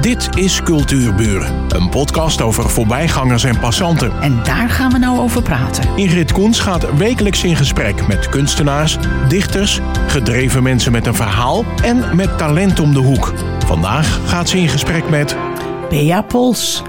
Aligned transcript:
Dit 0.00 0.28
is 0.36 0.62
Cultuurburen, 0.62 1.66
een 1.68 1.88
podcast 1.88 2.40
over 2.40 2.70
voorbijgangers 2.70 3.44
en 3.44 3.58
passanten. 3.58 4.12
En 4.20 4.42
daar 4.44 4.68
gaan 4.68 4.92
we 4.92 4.98
nou 4.98 5.18
over 5.18 5.42
praten. 5.42 5.96
Ingrid 5.96 6.32
Koens 6.32 6.60
gaat 6.60 6.96
wekelijks 6.96 7.44
in 7.44 7.56
gesprek 7.56 8.06
met 8.06 8.28
kunstenaars, 8.28 8.96
dichters, 9.28 9.80
gedreven 10.06 10.62
mensen 10.62 10.92
met 10.92 11.06
een 11.06 11.14
verhaal 11.14 11.64
en 11.82 12.16
met 12.16 12.38
talent 12.38 12.80
om 12.80 12.92
de 12.92 12.98
hoek. 12.98 13.34
Vandaag 13.66 14.20
gaat 14.26 14.48
ze 14.48 14.58
in 14.58 14.68
gesprek 14.68 15.08
met 15.08 15.36
Bea 15.88 16.22
Pols. 16.22 16.82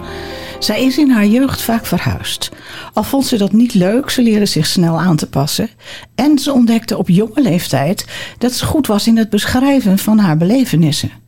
Zij 0.59 0.83
is 0.83 0.97
in 0.97 1.09
haar 1.09 1.25
jeugd 1.25 1.61
vaak 1.61 1.85
verhuisd. 1.85 2.51
Al 2.93 3.03
vond 3.03 3.25
ze 3.25 3.37
dat 3.37 3.51
niet 3.51 3.73
leuk, 3.73 4.09
ze 4.09 4.21
leerde 4.21 4.45
zich 4.45 4.65
snel 4.65 4.99
aan 4.99 5.15
te 5.15 5.29
passen. 5.29 5.69
En 6.15 6.39
ze 6.39 6.53
ontdekte 6.53 6.97
op 6.97 7.09
jonge 7.09 7.41
leeftijd 7.41 8.05
dat 8.37 8.51
ze 8.51 8.65
goed 8.65 8.87
was 8.87 9.07
in 9.07 9.17
het 9.17 9.29
beschrijven 9.29 9.97
van 9.97 10.19
haar 10.19 10.37
belevenissen. 10.37 11.20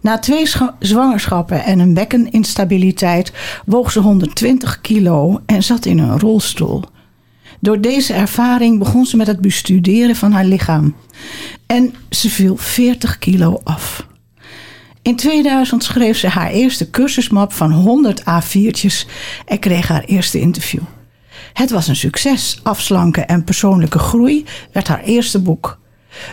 Na 0.00 0.18
twee 0.18 0.46
zwangerschappen 0.78 1.64
en 1.64 1.78
een 1.78 1.94
bekkeninstabiliteit 1.94 3.32
woog 3.66 3.92
ze 3.92 4.00
120 4.00 4.80
kilo 4.80 5.40
en 5.46 5.62
zat 5.62 5.86
in 5.86 5.98
een 5.98 6.18
rolstoel. 6.18 6.84
Door 7.60 7.80
deze 7.80 8.12
ervaring 8.12 8.78
begon 8.78 9.06
ze 9.06 9.16
met 9.16 9.26
het 9.26 9.40
bestuderen 9.40 10.16
van 10.16 10.32
haar 10.32 10.44
lichaam. 10.44 10.94
En 11.66 11.94
ze 12.10 12.30
viel 12.30 12.56
40 12.56 13.18
kilo 13.18 13.60
af. 13.64 14.06
In 15.02 15.16
2000 15.16 15.84
schreef 15.84 16.18
ze 16.18 16.28
haar 16.28 16.50
eerste 16.50 16.90
cursusmap 16.90 17.52
van 17.52 17.72
100 17.72 18.20
A4'tjes 18.20 19.08
en 19.46 19.58
kreeg 19.58 19.88
haar 19.88 20.04
eerste 20.04 20.40
interview. 20.40 20.82
Het 21.52 21.70
was 21.70 21.88
een 21.88 21.96
succes. 21.96 22.60
Afslanken 22.62 23.28
en 23.28 23.44
persoonlijke 23.44 23.98
groei 23.98 24.44
werd 24.72 24.88
haar 24.88 25.02
eerste 25.02 25.40
boek. 25.40 25.79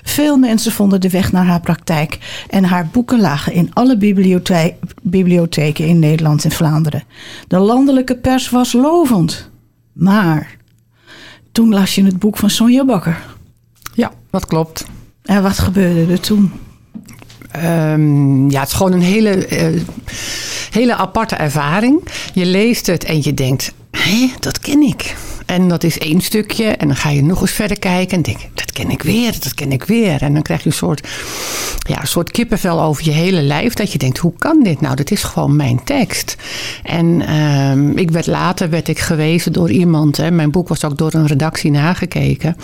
Veel 0.03 0.37
mensen 0.37 0.71
vonden 0.71 1.01
de 1.01 1.09
weg 1.09 1.31
naar 1.31 1.45
haar 1.45 1.61
praktijk 1.61 2.17
en 2.49 2.63
haar 2.63 2.87
boeken 2.91 3.19
lagen 3.19 3.53
in 3.53 3.73
alle 3.73 3.97
bibliotheken 5.01 5.87
in 5.87 5.99
Nederland 5.99 6.43
en 6.43 6.51
Vlaanderen. 6.51 7.03
De 7.47 7.57
landelijke 7.57 8.15
pers 8.15 8.49
was 8.49 8.73
lovend. 8.73 9.49
Maar 9.93 10.55
toen 11.51 11.73
las 11.73 11.95
je 11.95 12.03
het 12.03 12.19
boek 12.19 12.37
van 12.37 12.49
Sonja 12.49 12.85
Bakker. 12.85 13.25
Ja, 13.93 14.11
dat 14.29 14.45
klopt. 14.45 14.85
En 15.23 15.43
wat 15.43 15.59
gebeurde 15.59 16.11
er 16.11 16.19
toen? 16.19 16.51
Um, 17.63 18.49
ja, 18.49 18.59
het 18.59 18.69
is 18.69 18.75
gewoon 18.75 18.91
een 18.91 19.01
hele, 19.01 19.49
uh, 19.73 19.81
hele 20.71 20.95
aparte 20.95 21.35
ervaring. 21.35 22.07
Je 22.33 22.45
leest 22.45 22.87
het 22.87 23.03
en 23.03 23.23
je 23.23 23.33
denkt, 23.33 23.73
hé, 23.91 24.31
dat 24.39 24.59
ken 24.59 24.81
ik. 24.81 25.15
En 25.47 25.67
dat 25.67 25.83
is 25.83 25.97
één 25.97 26.21
stukje. 26.21 26.65
En 26.65 26.87
dan 26.87 26.95
ga 26.95 27.09
je 27.09 27.23
nog 27.23 27.41
eens 27.41 27.51
verder 27.51 27.79
kijken 27.79 28.17
en 28.17 28.23
denk 28.23 28.37
dat 28.53 28.71
ken 28.71 28.89
ik 28.89 29.03
weer, 29.03 29.31
dat 29.31 29.53
ken 29.53 29.71
ik 29.71 29.83
weer. 29.83 30.21
En 30.21 30.33
dan 30.33 30.41
krijg 30.41 30.63
je 30.63 30.69
een 30.69 30.75
soort, 30.75 31.07
ja, 31.87 32.01
een 32.01 32.07
soort 32.07 32.31
kippenvel 32.31 32.81
over 32.81 33.03
je 33.03 33.11
hele 33.11 33.41
lijf. 33.41 33.73
Dat 33.73 33.91
je 33.91 33.97
denkt, 33.97 34.17
hoe 34.17 34.33
kan 34.37 34.63
dit 34.63 34.81
nou? 34.81 34.95
Dat 34.95 35.11
is 35.11 35.23
gewoon 35.23 35.55
mijn 35.55 35.83
tekst. 35.83 36.35
En 36.83 37.35
um, 37.35 37.97
ik 37.97 38.11
werd 38.11 38.27
later 38.27 38.69
werd 38.69 38.87
ik 38.87 38.99
gewezen 38.99 39.53
door 39.53 39.71
iemand. 39.71 40.17
Hè, 40.17 40.31
mijn 40.31 40.51
boek 40.51 40.67
was 40.67 40.85
ook 40.85 40.97
door 40.97 41.13
een 41.13 41.27
redactie 41.27 41.71
nagekeken. 41.71 42.55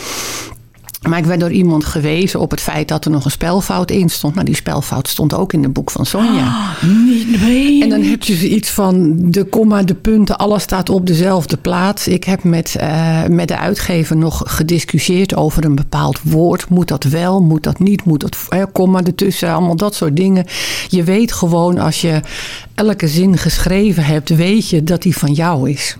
Maar 1.08 1.20
ik 1.20 1.26
werd 1.26 1.40
door 1.40 1.52
iemand 1.52 1.86
gewezen 1.86 2.40
op 2.40 2.52
het 2.52 2.62
feit 2.62 2.88
dat 2.88 3.06
er 3.06 3.12
nog 3.12 3.26
een 3.26 3.32
spelfout 3.32 3.92
in 3.92 4.10
stond. 4.10 4.34
Nou, 4.34 4.46
die 4.46 4.56
spelfout 4.56 5.08
stond 5.08 5.34
ook 5.34 5.54
in 5.54 5.64
het 5.64 5.74
boek 5.74 5.92
van 5.92 6.06
Sonja. 6.06 6.46
Oh, 6.46 6.84
nee. 7.42 7.84
En 7.84 7.90
dan 7.90 8.02
heb 8.02 8.24
je 8.24 8.50
iets 8.50 8.70
van 8.70 9.16
de 9.18 9.44
komma, 9.44 9.84
de 9.84 9.96
punten, 9.96 10.38
alles 10.38 10.64
staat 10.64 10.90
op 10.90 11.08
dezelfde 11.08 11.58
plaats. 11.58 12.08
Ik 12.08 12.24
heb 12.24 12.44
met, 12.44 12.76
uh, 12.82 13.24
met 13.26 13.48
de 13.48 13.58
uitgever 13.58 14.18
nog 14.18 14.42
gediscussieerd 14.46 15.36
over 15.36 15.66
een 15.66 15.76
bepaald 15.76 16.20
woord. 16.24 16.70
Moet 16.70 16.88
dat 16.88 17.04
wel, 17.04 17.42
moet 17.42 17.64
dat 17.64 17.80
niet, 17.80 18.04
moet 18.04 18.20
dat 18.20 18.38
eh, 18.50 18.64
komma 18.72 19.04
ertussen, 19.04 19.52
allemaal 19.54 19.76
dat 19.76 19.96
soort 19.96 20.16
dingen. 20.16 20.46
Je 20.90 21.04
weet 21.04 21.32
gewoon 21.32 21.80
als 21.80 22.02
je 22.02 22.22
elke 22.76 23.08
zin 23.08 23.38
geschreven 23.38 24.04
hebt, 24.04 24.30
weet 24.30 24.70
je 24.70 24.84
dat 24.84 25.02
die 25.02 25.18
van 25.18 25.34
jou 25.34 25.70
is. 25.70 25.98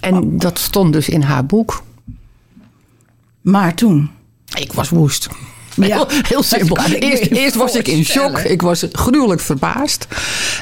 En 0.00 0.38
dat 0.38 0.58
stond 0.58 0.92
dus 0.92 1.08
in 1.08 1.22
haar 1.22 1.46
boek. 1.46 1.82
Maar 3.42 3.74
toen? 3.74 4.10
Ik 4.54 4.72
was 4.72 4.88
woest. 4.88 5.28
Ja, 5.74 5.84
heel, 5.84 6.06
heel 6.08 6.42
simpel. 6.42 6.76
Eerst, 6.78 7.26
eerst 7.30 7.54
was 7.54 7.74
ik 7.74 7.88
in 7.88 8.04
shock. 8.04 8.38
Ik 8.38 8.62
was 8.62 8.86
gruwelijk 8.92 9.40
verbaasd. 9.40 10.06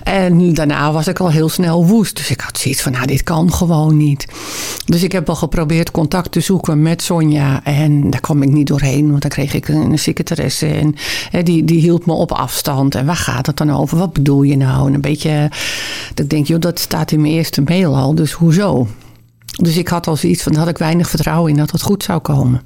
En 0.02 0.54
daarna 0.54 0.92
was 0.92 1.06
ik 1.06 1.20
al 1.20 1.30
heel 1.30 1.48
snel 1.48 1.86
woest. 1.86 2.16
Dus 2.16 2.30
ik 2.30 2.41
had 2.41 2.58
zoiets 2.58 2.82
van, 2.82 2.92
nou, 2.92 3.06
dit 3.06 3.22
kan 3.22 3.52
gewoon 3.52 3.96
niet. 3.96 4.26
Dus 4.84 5.02
ik 5.02 5.12
heb 5.12 5.26
wel 5.26 5.36
geprobeerd 5.36 5.91
contact 5.91 6.32
te 6.32 6.41
zoeken 6.41 6.82
met 6.82 7.02
Sonja. 7.02 7.64
En 7.64 8.10
daar 8.10 8.20
kwam 8.20 8.42
ik 8.42 8.50
niet 8.50 8.66
doorheen. 8.66 9.10
Want 9.10 9.22
dan 9.22 9.30
kreeg 9.30 9.54
ik 9.54 9.68
een, 9.68 9.98
secretaresse. 9.98 10.66
En 10.66 10.94
hè, 11.30 11.42
die, 11.42 11.64
die 11.64 11.80
hield 11.80 12.06
me 12.06 12.12
op 12.12 12.32
afstand. 12.32 12.94
En 12.94 13.06
waar 13.06 13.16
gaat 13.16 13.47
het 13.47 13.56
dan 13.56 13.72
over? 13.72 13.98
Wat 13.98 14.12
bedoel 14.12 14.42
je 14.42 14.56
nou? 14.56 14.88
En 14.88 14.94
een 14.94 15.00
beetje, 15.00 15.48
dat 16.14 16.24
ik 16.24 16.30
denk, 16.30 16.47
joh, 16.47 16.60
dat 16.60 16.78
staat 16.78 17.12
in 17.12 17.20
mijn 17.20 17.32
eerste 17.32 17.62
mail 17.62 17.97
al. 17.97 18.14
Dus 18.14 18.32
hoezo? 18.32 18.86
Dus 19.50 19.76
ik 19.76 19.88
had 19.88 20.06
al 20.06 20.16
zoiets 20.16 20.42
van, 20.42 20.54
had 20.54 20.68
ik 20.68 20.78
weinig 20.78 21.10
vertrouwen 21.10 21.50
in 21.50 21.56
dat 21.56 21.70
het 21.70 21.82
goed 21.82 22.02
zou 22.02 22.20
komen. 22.20 22.62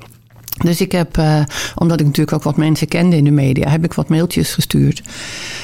Dus 0.62 0.80
ik 0.80 0.92
heb, 0.92 1.18
uh, 1.18 1.42
omdat 1.74 2.00
ik 2.00 2.06
natuurlijk 2.06 2.36
ook 2.36 2.42
wat 2.42 2.56
mensen 2.56 2.88
kende 2.88 3.16
in 3.16 3.24
de 3.24 3.30
media, 3.30 3.68
heb 3.68 3.84
ik 3.84 3.92
wat 3.92 4.08
mailtjes 4.08 4.54
gestuurd. 4.54 5.02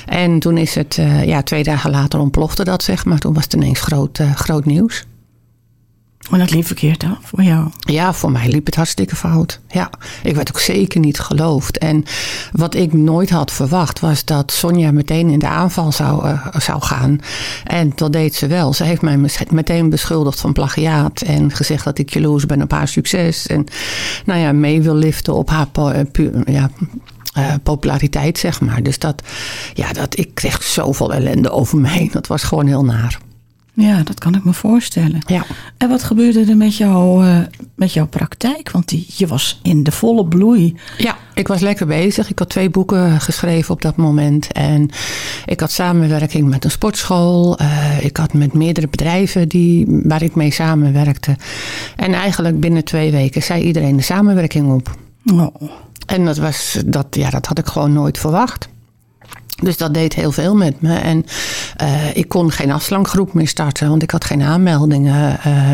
En 0.07 0.39
toen 0.39 0.57
is 0.57 0.75
het, 0.75 0.97
uh, 0.97 1.25
ja, 1.25 1.43
twee 1.43 1.63
dagen 1.63 1.91
later 1.91 2.21
ontplofte 2.21 2.65
dat, 2.65 2.83
zeg 2.83 3.05
maar. 3.05 3.19
Toen 3.19 3.35
was 3.35 3.45
het 3.45 3.53
ineens 3.53 3.81
groot, 3.81 4.19
uh, 4.19 4.35
groot 4.35 4.65
nieuws. 4.65 5.05
Maar 6.31 6.39
dat 6.39 6.51
liep 6.51 6.67
verkeerd 6.67 7.01
dan 7.01 7.19
voor 7.23 7.43
jou? 7.43 7.69
Ja, 7.79 8.13
voor 8.13 8.31
mij 8.31 8.49
liep 8.49 8.67
het 8.67 8.75
hartstikke 8.75 9.17
fout. 9.17 9.61
Ja, 9.69 9.91
ik 10.23 10.35
werd 10.35 10.49
ook 10.49 10.61
zeker 10.61 11.01
niet 11.01 11.21
geloofd. 11.21 11.79
En 11.79 12.05
wat 12.53 12.75
ik 12.75 12.93
nooit 12.93 13.31
had 13.31 13.53
verwacht 13.53 14.01
was 14.01 14.25
dat 14.25 14.53
Sonja 14.53 14.93
meteen 14.93 15.29
in 15.29 15.39
de 15.39 15.49
aanval 15.49 15.93
zou, 15.93 16.27
uh, 16.27 16.47
zou 16.59 16.83
gaan. 16.83 17.19
En 17.65 17.93
dat 17.95 18.13
deed 18.13 18.35
ze 18.35 18.47
wel. 18.47 18.73
Ze 18.73 18.85
heeft 18.85 19.03
mij 19.03 19.19
meteen 19.51 19.91
beschuldigd 19.91 20.41
van 20.41 20.53
plagiaat. 20.53 21.21
En 21.21 21.51
gezegd 21.51 21.85
dat 21.85 21.99
ik 21.99 22.13
jaloers 22.13 22.47
ben 22.47 22.63
op 22.63 22.71
haar 22.71 22.89
succes. 22.89 23.47
En 23.47 23.67
nou 24.25 24.41
ja, 24.41 24.53
mee 24.53 24.83
wil 24.83 24.95
liften 24.95 25.35
op 25.35 25.51
haar 25.51 25.69
ja, 26.45 26.71
uh, 27.39 27.55
populariteit, 27.63 28.39
zeg 28.39 28.61
maar. 28.61 28.83
Dus 28.83 28.99
dat, 28.99 29.23
ja, 29.75 29.93
dat, 29.93 30.19
ik 30.19 30.35
kreeg 30.35 30.63
zoveel 30.63 31.13
ellende 31.13 31.51
over 31.51 31.79
me 31.79 31.89
heen. 31.89 32.11
Dat 32.13 32.27
was 32.27 32.43
gewoon 32.43 32.67
heel 32.67 32.85
naar. 32.85 33.19
Ja, 33.75 34.03
dat 34.03 34.19
kan 34.19 34.35
ik 34.35 34.45
me 34.45 34.53
voorstellen. 34.53 35.19
Ja. 35.27 35.45
En 35.77 35.89
wat 35.89 36.03
gebeurde 36.03 36.45
er 36.45 36.57
met, 36.57 36.77
jou, 36.77 37.27
uh, 37.27 37.39
met 37.75 37.93
jouw 37.93 38.07
praktijk? 38.07 38.71
Want 38.71 38.89
die, 38.89 39.07
je 39.17 39.27
was 39.27 39.61
in 39.63 39.83
de 39.83 39.93
volle 39.93 40.27
bloei. 40.27 40.77
Ja, 40.99 41.17
ik 41.35 41.49
was 41.49 41.61
lekker 41.61 41.87
bezig. 41.87 42.31
Ik 42.31 42.39
had 42.39 42.49
twee 42.49 42.71
boeken 42.71 43.21
geschreven 43.21 43.75
op 43.75 43.83
dat 43.83 43.97
moment. 43.97 44.53
En 44.53 44.91
ik 45.47 45.61
had 45.61 45.71
samenwerking 45.71 46.49
met 46.49 46.65
een 46.65 46.71
sportschool. 46.71 47.61
Uh, 47.61 48.05
ik 48.05 48.17
had 48.17 48.33
met 48.33 48.53
meerdere 48.53 48.89
bedrijven 48.89 49.49
die, 49.49 49.87
waar 50.05 50.23
ik 50.23 50.35
mee 50.35 50.51
samenwerkte. 50.51 51.37
En 51.97 52.13
eigenlijk 52.13 52.61
binnen 52.61 52.85
twee 52.85 53.11
weken 53.11 53.43
zei 53.43 53.63
iedereen 53.63 53.97
de 53.97 54.03
samenwerking 54.03 54.73
op. 54.73 54.97
Oh. 55.33 55.55
En 56.07 56.25
dat, 56.25 56.37
was, 56.37 56.79
dat, 56.87 57.07
ja, 57.11 57.31
dat 57.31 57.47
had 57.47 57.59
ik 57.59 57.67
gewoon 57.67 57.93
nooit 57.93 58.19
verwacht. 58.19 58.69
Dus 59.61 59.77
dat 59.77 59.95
deed 59.95 60.15
heel 60.15 60.33
veel 60.33 60.57
met 60.57 60.81
me. 60.81 60.95
En 60.95 61.25
uh, 61.83 62.17
ik 62.17 62.29
kon 62.29 62.51
geen 62.51 62.71
afslankgroep 62.71 63.35
meer 63.35 63.49
starten, 63.49 63.89
want 63.89 64.03
ik 64.03 64.11
had 64.11 64.25
geen 64.25 64.43
aanmeldingen. 64.43 65.39
Uh, 65.47 65.71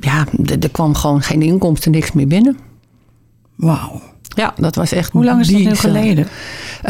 ja, 0.00 0.24
er 0.60 0.70
kwam 0.70 0.94
gewoon 0.94 1.22
geen 1.22 1.42
inkomsten, 1.42 1.90
niks 1.90 2.12
meer 2.12 2.26
binnen. 2.26 2.58
Wauw. 3.54 4.00
Ja, 4.28 4.54
dat 4.56 4.74
was 4.74 4.92
echt. 4.92 5.12
Hoe 5.12 5.24
lang 5.24 5.40
is 5.40 5.48
dat 5.48 5.60
nu 5.60 5.76
geleden? 5.76 6.26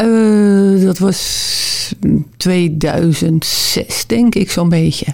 Uh, 0.00 0.84
dat 0.84 0.98
was 0.98 1.94
2006, 2.36 4.06
denk 4.06 4.34
ik, 4.34 4.50
zo'n 4.50 4.69
beetje. 4.69 5.06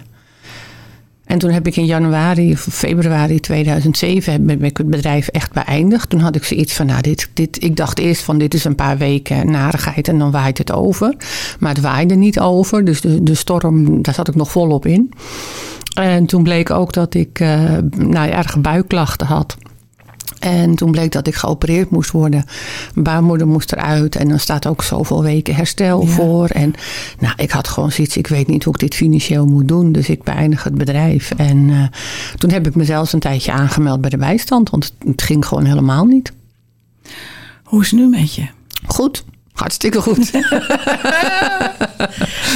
En 1.30 1.38
toen 1.38 1.50
heb 1.50 1.66
ik 1.66 1.76
in 1.76 1.84
januari 1.84 2.52
of 2.52 2.60
februari 2.60 3.40
2007 3.40 4.48
heb 4.48 4.62
ik 4.62 4.76
het 4.76 4.90
bedrijf 4.90 5.28
echt 5.28 5.52
beëindigd. 5.52 6.10
Toen 6.10 6.20
had 6.20 6.36
ik 6.36 6.44
zoiets 6.44 6.72
van, 6.72 6.86
nou, 6.86 7.00
dit, 7.00 7.30
dit, 7.34 7.62
ik 7.62 7.76
dacht 7.76 7.98
eerst 7.98 8.22
van 8.22 8.38
dit 8.38 8.54
is 8.54 8.64
een 8.64 8.74
paar 8.74 8.98
weken 8.98 9.50
narigheid 9.50 10.08
en 10.08 10.18
dan 10.18 10.30
waait 10.30 10.58
het 10.58 10.72
over. 10.72 11.14
Maar 11.58 11.74
het 11.74 11.80
waaide 11.80 12.14
niet 12.14 12.40
over, 12.40 12.84
dus 12.84 13.00
de, 13.00 13.22
de 13.22 13.34
storm, 13.34 14.02
daar 14.02 14.14
zat 14.14 14.28
ik 14.28 14.34
nog 14.34 14.50
volop 14.50 14.86
in. 14.86 15.12
En 15.94 16.26
toen 16.26 16.42
bleek 16.42 16.70
ook 16.70 16.92
dat 16.92 17.14
ik 17.14 17.40
uh, 17.40 17.76
nou, 17.96 18.30
erge 18.30 18.58
buikklachten 18.58 19.26
had. 19.26 19.56
En 20.40 20.74
toen 20.74 20.90
bleek 20.90 21.12
dat 21.12 21.26
ik 21.26 21.34
geopereerd 21.34 21.90
moest 21.90 22.10
worden. 22.10 22.44
Mijn 22.94 23.04
baarmoeder 23.04 23.46
moest 23.46 23.72
eruit. 23.72 24.16
En 24.16 24.28
dan 24.28 24.38
staat 24.38 24.66
ook 24.66 24.82
zoveel 24.82 25.22
weken 25.22 25.54
herstel 25.54 26.00
ja. 26.06 26.06
voor. 26.06 26.46
En 26.46 26.74
nou, 27.18 27.34
ik 27.36 27.50
had 27.50 27.68
gewoon 27.68 27.92
zoiets. 27.92 28.16
Ik 28.16 28.26
weet 28.26 28.46
niet 28.46 28.64
hoe 28.64 28.74
ik 28.74 28.80
dit 28.80 28.94
financieel 28.94 29.46
moet 29.46 29.68
doen. 29.68 29.92
Dus 29.92 30.08
ik 30.08 30.22
beëindig 30.22 30.62
het 30.62 30.74
bedrijf. 30.74 31.30
En 31.36 31.56
uh, 31.56 31.82
toen 32.36 32.50
heb 32.50 32.66
ik 32.66 32.74
mezelf 32.74 33.12
een 33.12 33.20
tijdje 33.20 33.52
aangemeld 33.52 34.00
bij 34.00 34.10
de 34.10 34.16
bijstand. 34.16 34.70
Want 34.70 34.94
het 35.04 35.22
ging 35.22 35.46
gewoon 35.46 35.64
helemaal 35.64 36.04
niet. 36.04 36.32
Hoe 37.64 37.82
is 37.82 37.90
het 37.90 38.00
nu 38.00 38.08
met 38.08 38.34
je? 38.34 38.46
Goed. 38.86 39.24
Hartstikke 39.52 40.00
goed. 40.00 40.18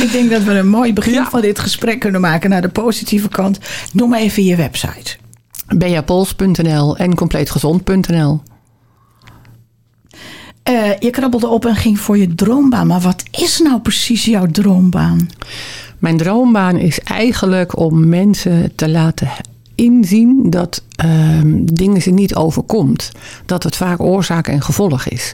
ik 0.04 0.08
denk 0.12 0.30
dat 0.30 0.42
we 0.42 0.52
een 0.52 0.68
mooi 0.68 0.92
begin 0.92 1.12
ja. 1.12 1.30
van 1.30 1.40
dit 1.40 1.58
gesprek 1.58 2.00
kunnen 2.00 2.20
maken 2.20 2.50
naar 2.50 2.62
de 2.62 2.68
positieve 2.68 3.28
kant. 3.28 3.58
Noem 3.92 4.14
even 4.14 4.44
je 4.44 4.56
website 4.56 5.16
beapols.nl 5.66 6.96
en 6.96 7.14
compleetgezond.nl. 7.14 8.40
Uh, 10.70 10.98
je 10.98 11.10
krabbelde 11.10 11.48
op 11.48 11.64
en 11.64 11.76
ging 11.76 12.00
voor 12.00 12.18
je 12.18 12.34
droombaan. 12.34 12.86
Maar 12.86 13.00
wat 13.00 13.22
is 13.30 13.60
nou 13.60 13.80
precies 13.80 14.24
jouw 14.24 14.46
droombaan? 14.46 15.28
Mijn 15.98 16.16
droombaan 16.16 16.76
is 16.76 17.00
eigenlijk 17.00 17.78
om 17.78 18.08
mensen 18.08 18.74
te 18.74 18.88
laten 18.88 19.28
inzien 19.74 20.50
dat 20.50 20.82
um, 21.04 21.74
dingen 21.74 22.02
ze 22.02 22.10
niet 22.10 22.34
overkomt. 22.34 23.12
Dat 23.46 23.62
het 23.62 23.76
vaak 23.76 24.00
oorzaak 24.00 24.48
en 24.48 24.62
gevolg 24.62 25.06
is. 25.06 25.32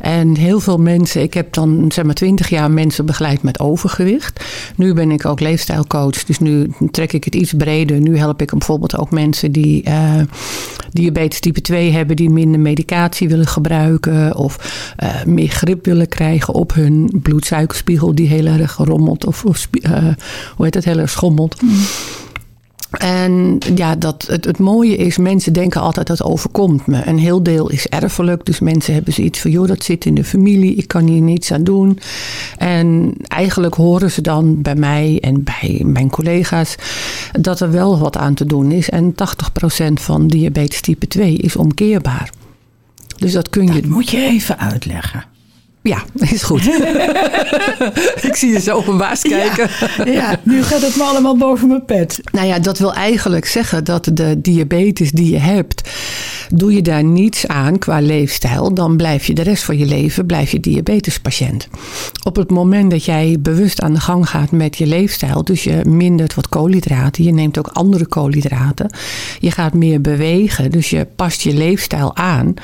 En 0.00 0.36
heel 0.36 0.60
veel 0.60 0.78
mensen, 0.78 1.22
ik 1.22 1.34
heb 1.34 1.52
dan 1.52 1.84
zeg 1.88 2.04
maar 2.04 2.14
twintig 2.14 2.48
jaar 2.48 2.70
mensen 2.70 3.06
begeleid 3.06 3.42
met 3.42 3.60
overgewicht. 3.60 4.44
Nu 4.76 4.94
ben 4.94 5.10
ik 5.10 5.26
ook 5.26 5.40
leefstijlcoach, 5.40 6.24
dus 6.24 6.38
nu 6.38 6.70
trek 6.90 7.12
ik 7.12 7.24
het 7.24 7.34
iets 7.34 7.52
breder. 7.52 8.00
Nu 8.00 8.18
help 8.18 8.42
ik 8.42 8.50
bijvoorbeeld 8.50 8.96
ook 8.96 9.10
mensen 9.10 9.52
die 9.52 9.88
uh, 9.88 10.20
diabetes 10.92 11.40
type 11.40 11.60
2 11.60 11.90
hebben, 11.90 12.16
die 12.16 12.30
minder 12.30 12.60
medicatie 12.60 13.28
willen 13.28 13.46
gebruiken 13.46 14.36
of 14.36 14.84
uh, 15.02 15.24
meer 15.24 15.48
grip 15.48 15.84
willen 15.84 16.08
krijgen 16.08 16.54
op 16.54 16.74
hun 16.74 17.20
bloedsuikerspiegel 17.22 18.14
die 18.14 18.28
heel 18.28 18.46
erg 18.46 18.76
rommelt 18.76 19.26
of, 19.26 19.44
uh, 19.44 19.92
hoe 20.56 20.64
heet 20.64 20.74
het, 20.74 20.84
heel 20.84 20.98
erg 20.98 21.10
schommelt. 21.10 21.62
Mm. 21.62 21.70
En 22.90 23.58
ja, 23.74 23.96
dat, 23.96 24.26
het, 24.28 24.44
het 24.44 24.58
mooie 24.58 24.96
is, 24.96 25.18
mensen 25.18 25.52
denken 25.52 25.80
altijd 25.80 26.06
dat 26.06 26.22
overkomt 26.22 26.86
me. 26.86 27.06
Een 27.06 27.18
heel 27.18 27.42
deel 27.42 27.70
is 27.70 27.86
erfelijk. 27.86 28.44
Dus 28.44 28.60
mensen 28.60 28.94
hebben 28.94 29.12
zoiets 29.12 29.40
van, 29.40 29.50
joh, 29.50 29.66
dat 29.66 29.84
zit 29.84 30.04
in 30.04 30.14
de 30.14 30.24
familie. 30.24 30.74
Ik 30.74 30.88
kan 30.88 31.06
hier 31.06 31.20
niets 31.20 31.52
aan 31.52 31.64
doen. 31.64 31.98
En 32.58 33.14
eigenlijk 33.28 33.74
horen 33.74 34.10
ze 34.10 34.20
dan 34.20 34.62
bij 34.62 34.74
mij 34.74 35.18
en 35.20 35.44
bij 35.44 35.82
mijn 35.84 36.10
collega's 36.10 36.74
dat 37.40 37.60
er 37.60 37.70
wel 37.70 37.98
wat 37.98 38.16
aan 38.16 38.34
te 38.34 38.46
doen 38.46 38.72
is. 38.72 38.90
En 38.90 39.12
80% 39.12 39.92
van 39.92 40.26
diabetes 40.26 40.80
type 40.80 41.08
2 41.08 41.36
is 41.36 41.56
omkeerbaar. 41.56 42.32
Dus 43.16 43.32
dat 43.32 43.48
kun 43.48 43.66
je. 43.66 43.80
Dat 43.80 43.90
moet 43.90 44.10
je 44.10 44.16
even 44.16 44.58
uitleggen. 44.58 45.24
Ja, 45.82 46.02
is 46.14 46.42
goed. 46.42 46.66
ik 48.28 48.34
zie 48.34 48.52
je 48.52 48.60
zo 48.60 48.76
openbaars 48.76 49.22
kijken. 49.22 49.68
Ja, 50.04 50.12
ja, 50.12 50.40
nu 50.42 50.62
gaat 50.62 50.80
het 50.80 50.96
me 50.96 51.02
allemaal 51.02 51.36
boven 51.36 51.68
mijn 51.68 51.84
pet. 51.84 52.20
Nou 52.32 52.46
ja, 52.46 52.58
dat 52.58 52.78
wil 52.78 52.94
eigenlijk 52.94 53.46
zeggen 53.46 53.84
dat 53.84 54.10
de 54.12 54.40
diabetes 54.40 55.10
die 55.10 55.30
je 55.32 55.38
hebt, 55.38 55.90
doe 56.54 56.74
je 56.74 56.82
daar 56.82 57.04
niets 57.04 57.46
aan 57.46 57.78
qua 57.78 58.00
leefstijl, 58.00 58.74
dan 58.74 58.96
blijf 58.96 59.26
je 59.26 59.34
de 59.34 59.42
rest 59.42 59.64
van 59.64 59.78
je 59.78 59.86
leven 59.86 60.26
blijf 60.26 60.50
je 60.50 60.60
diabetespatiënt. 60.60 61.68
Op 62.24 62.36
het 62.36 62.50
moment 62.50 62.90
dat 62.90 63.04
jij 63.04 63.36
bewust 63.40 63.80
aan 63.80 63.92
de 63.92 64.00
gang 64.00 64.28
gaat 64.28 64.50
met 64.50 64.76
je 64.76 64.86
leefstijl, 64.86 65.44
dus 65.44 65.64
je 65.64 65.80
mindert 65.88 66.34
wat 66.34 66.48
koolhydraten, 66.48 67.24
je 67.24 67.32
neemt 67.32 67.58
ook 67.58 67.68
andere 67.72 68.06
koolhydraten, 68.06 68.90
je 69.38 69.50
gaat 69.50 69.74
meer 69.74 70.00
bewegen, 70.00 70.70
dus 70.70 70.90
je 70.90 71.06
past 71.16 71.40
je 71.40 71.54
leefstijl 71.54 72.16
aan, 72.16 72.54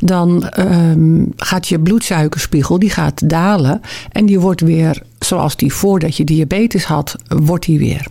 dan 0.00 0.50
um, 0.58 1.32
gaat 1.36 1.68
je 1.68 1.80
bloedsuikerspiegel 1.80 2.60
die 2.78 2.90
gaat 2.90 3.28
dalen 3.28 3.80
en 4.12 4.26
die 4.26 4.40
wordt 4.40 4.60
weer 4.60 5.02
zoals 5.18 5.56
die 5.56 5.72
voordat 5.72 6.16
je 6.16 6.24
diabetes 6.24 6.84
had, 6.84 7.16
wordt 7.28 7.64
die 7.64 7.78
weer. 7.78 8.06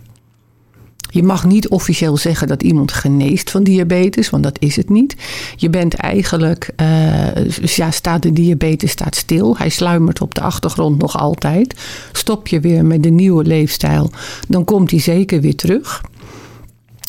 Je 1.12 1.22
mag 1.22 1.44
niet 1.44 1.68
officieel 1.68 2.16
zeggen 2.16 2.46
dat 2.48 2.62
iemand 2.62 2.92
geneest 2.92 3.50
van 3.50 3.64
diabetes, 3.64 4.30
want 4.30 4.42
dat 4.42 4.56
is 4.60 4.76
het 4.76 4.88
niet. 4.88 5.16
Je 5.56 5.70
bent 5.70 5.94
eigenlijk, 5.94 6.70
uh, 6.80 7.48
ja, 7.50 7.90
staat 7.90 8.22
de 8.22 8.32
diabetes 8.32 8.90
staat 8.90 9.16
stil. 9.16 9.56
Hij 9.56 9.68
sluimert 9.68 10.20
op 10.20 10.34
de 10.34 10.40
achtergrond 10.40 10.98
nog 10.98 11.18
altijd. 11.18 11.74
Stop 12.12 12.46
je 12.46 12.60
weer 12.60 12.84
met 12.84 13.02
de 13.02 13.10
nieuwe 13.10 13.44
leefstijl, 13.44 14.10
dan 14.48 14.64
komt 14.64 14.90
hij 14.90 15.00
zeker 15.00 15.40
weer 15.40 15.56
terug. 15.56 16.00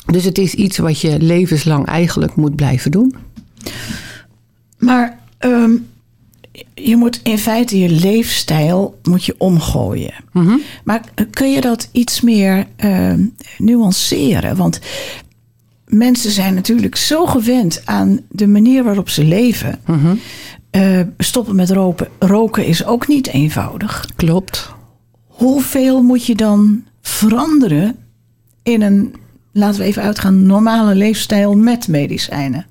Dus 0.06 0.24
het 0.24 0.38
is 0.38 0.54
iets 0.54 0.78
wat 0.78 1.00
je 1.00 1.20
levenslang 1.20 1.86
eigenlijk 1.86 2.36
moet 2.36 2.56
blijven 2.56 2.92
doen. 2.92 3.16
Maar 4.78 5.20
um, 5.40 5.88
je 6.74 6.96
moet 6.96 7.20
in 7.24 7.38
feite 7.38 7.80
je 7.80 7.90
leefstijl 7.90 9.00
moet 9.04 9.26
je 9.26 9.36
omgooien. 9.38 10.14
Mhm. 10.32 10.58
Maar 10.84 11.02
kun 11.30 11.52
je 11.52 11.62
dat 11.62 11.90
iets 11.92 12.22
meer 12.22 12.68
uh, 12.86 13.14
nuanceren? 13.58 14.56
Want 14.56 14.80
mensen 15.86 16.32
zijn 16.32 16.54
natuurlijk 16.54 16.96
zo 16.96 17.26
gewend 17.26 17.82
aan 17.86 18.20
de 18.30 18.48
manier 18.48 18.84
waarop 18.84 19.10
ze 19.10 19.24
leven. 19.24 19.80
Mm 19.86 20.20
stoppen 21.18 21.56
met 21.56 21.70
roken, 21.70 22.08
roken 22.20 22.66
is 22.66 22.86
ook 22.86 23.08
niet 23.08 23.28
eenvoudig. 23.28 24.08
Klopt. 24.16 24.74
Hoeveel 25.28 26.02
moet 26.02 26.26
je 26.26 26.36
dan 26.36 26.84
veranderen 27.02 27.96
in 28.64 28.82
een, 28.82 29.16
laten 29.52 29.80
we 29.80 29.86
even 29.86 30.02
uitgaan, 30.02 30.46
normale 30.46 30.96
leefstijl 30.96 31.58
met 31.58 31.88
medicijnen? 31.88 32.66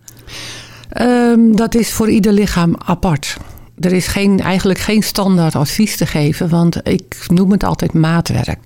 Um, 1.01 1.57
dat 1.57 1.75
is 1.75 1.93
voor 1.93 2.11
ieder 2.11 2.33
lichaam 2.33 2.77
apart 2.85 3.37
er 3.79 3.93
is 3.93 4.07
geen, 4.07 4.41
eigenlijk 4.41 4.79
geen 4.79 5.03
standaard 5.03 5.57
advies 5.57 5.97
te 5.97 6.07
geven, 6.07 6.49
want 6.49 6.89
ik 6.89 7.27
noem 7.29 7.51
het 7.51 7.65
altijd 7.65 7.93
maatwerk. 7.93 8.59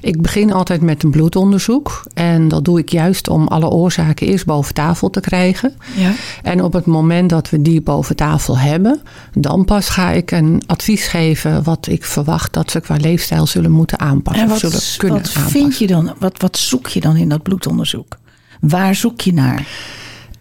Ik 0.00 0.22
begin 0.22 0.52
altijd 0.52 0.80
met 0.80 1.02
een 1.02 1.10
bloedonderzoek 1.10 2.04
en 2.14 2.48
dat 2.48 2.64
doe 2.64 2.78
ik 2.78 2.88
juist 2.88 3.28
om 3.28 3.48
alle 3.48 3.68
oorzaken 3.68 4.26
eerst 4.26 4.46
boven 4.46 4.74
tafel 4.74 5.10
te 5.10 5.20
krijgen. 5.20 5.74
Ja. 5.96 6.12
En 6.42 6.62
op 6.62 6.72
het 6.72 6.86
moment 6.86 7.30
dat 7.30 7.50
we 7.50 7.62
die 7.62 7.80
boven 7.80 8.16
tafel 8.16 8.58
hebben, 8.58 9.00
dan 9.32 9.64
pas 9.64 9.88
ga 9.88 10.10
ik 10.10 10.30
een 10.30 10.62
advies 10.66 11.06
geven 11.06 11.62
wat 11.62 11.86
ik 11.86 12.04
verwacht 12.04 12.52
dat 12.52 12.70
ze 12.70 12.80
qua 12.80 12.96
leefstijl 12.96 13.46
zullen 13.46 13.70
moeten 13.70 13.98
aanpassen. 13.98 14.42
En 14.42 14.48
wat, 14.48 14.58
zullen 14.58 14.80
kunnen 14.96 15.18
wat 15.18 15.50
vind 15.50 15.78
je 15.78 15.86
dan, 15.86 16.14
wat, 16.18 16.40
wat 16.40 16.58
zoek 16.58 16.86
je 16.86 17.00
dan 17.00 17.16
in 17.16 17.28
dat 17.28 17.42
bloedonderzoek? 17.42 18.16
Waar 18.60 18.94
zoek 18.94 19.20
je 19.20 19.32
naar? 19.32 19.66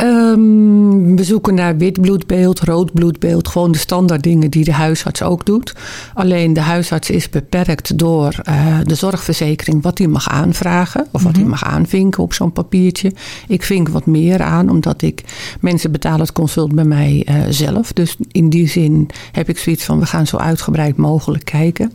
Um, 0.04 1.11
we 1.22 1.28
zoeken 1.28 1.54
naar 1.54 1.78
wit 1.78 2.02
bloedbeeld, 2.02 2.60
rood 2.60 2.94
bloedbeeld. 2.94 3.48
Gewoon 3.48 3.72
de 3.72 3.78
standaard 3.78 4.24
dingen 4.24 4.50
die 4.50 4.64
de 4.64 4.74
huisarts 4.74 5.22
ook 5.22 5.46
doet. 5.46 5.76
Alleen 6.14 6.54
de 6.54 6.60
huisarts 6.60 7.10
is 7.10 7.30
beperkt 7.30 7.98
door 7.98 8.36
uh, 8.50 8.78
de 8.84 8.96
zorgverzekering 8.96 9.84
wat 9.84 9.98
hij 9.98 10.08
mag 10.08 10.30
aanvragen. 10.30 11.08
Of 11.12 11.24
wat 11.24 11.32
hij 11.32 11.42
mhm. 11.42 11.52
mag 11.52 11.64
aanvinken 11.64 12.24
op 12.24 12.34
zo'n 12.34 12.52
papiertje. 12.52 13.14
Ik 13.48 13.64
vink 13.64 13.90
wat 13.90 14.06
meer 14.06 14.42
aan, 14.42 14.70
omdat 14.70 15.02
ik 15.02 15.24
mensen 15.60 15.92
betalen 15.92 16.20
het 16.20 16.32
consult 16.32 16.76
bij 16.76 16.84
mij 16.84 17.28
uh, 17.30 17.36
zelf. 17.50 17.94
Dus 17.94 18.16
in 18.32 18.50
die 18.50 18.68
zin 18.68 19.10
heb 19.32 19.50
ik 19.50 19.58
zoiets 19.58 19.84
van 19.84 20.00
we 20.00 20.06
gaan 20.06 20.28
zo 20.28 20.38
uitgebreid 20.38 20.98
mogelijk 20.98 21.46
kijken. 21.46 21.92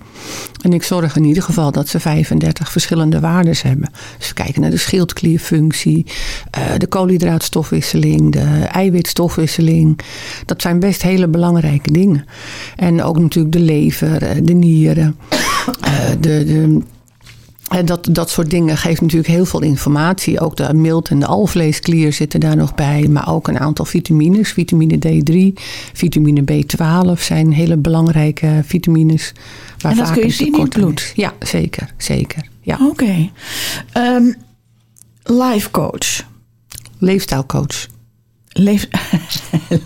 En 0.61 0.73
ik 0.73 0.82
zorg 0.82 1.17
in 1.17 1.25
ieder 1.25 1.43
geval 1.43 1.73
dat 1.73 1.88
ze 1.88 2.00
35 2.00 2.73
verschillende 2.73 3.20
waarden 3.20 3.55
hebben. 3.58 3.90
Dus 4.19 4.28
we 4.28 4.34
kijken 4.34 4.61
naar 4.61 4.70
de 4.70 4.76
schildklierfunctie, 4.76 6.06
uh, 6.58 6.78
de 6.78 6.87
koolhydraatstofwisseling 6.87 8.32
de 8.32 8.40
eiwitstofwisseling. 8.40 9.14
Dat 10.45 10.63
zijn 10.63 10.79
best 10.79 11.03
hele 11.03 11.29
belangrijke 11.29 11.93
dingen. 11.93 12.25
En 12.77 13.03
ook 13.03 13.19
natuurlijk 13.19 13.55
de 13.55 13.61
lever, 13.61 14.23
eh, 14.23 14.37
de 14.43 14.53
nieren, 14.53 15.17
eh, 15.81 16.09
de, 16.21 16.45
de 16.45 16.81
dat, 17.85 18.09
dat 18.11 18.31
soort 18.31 18.50
dingen 18.50 18.76
geeft 18.76 19.00
natuurlijk 19.00 19.29
heel 19.29 19.45
veel 19.45 19.62
informatie. 19.62 20.40
Ook 20.40 20.57
de 20.57 20.75
mild- 20.75 21.09
en 21.09 21.19
de 21.19 21.26
alvleesklier 21.26 22.12
zitten 22.12 22.40
daar 22.40 22.57
nog 22.57 22.75
bij. 22.75 23.09
Maar 23.09 23.29
ook 23.29 23.49
een 23.49 23.59
aantal 23.59 23.85
vitamines. 23.85 24.52
Vitamine 24.52 24.99
D3, 24.99 25.62
vitamine 25.93 26.43
B12 26.43 27.21
zijn 27.21 27.52
hele 27.52 27.76
belangrijke 27.76 28.61
vitamines. 28.64 29.33
Waar 29.79 29.93
en 29.93 29.99
dat 29.99 30.11
kun 30.11 30.23
je 30.23 30.31
zien 30.31 30.55
in 30.55 30.61
het 30.61 30.69
bloed? 30.69 31.12
Ja, 31.14 31.33
zeker. 31.40 31.95
zeker 31.97 32.49
ja. 32.61 32.75
Oké. 32.75 32.85
Okay. 32.85 33.33
Um, 33.95 34.35
life 35.23 35.71
coach 35.71 36.25
leefstijlcoach. 36.99 37.87
Leef, 38.59 38.89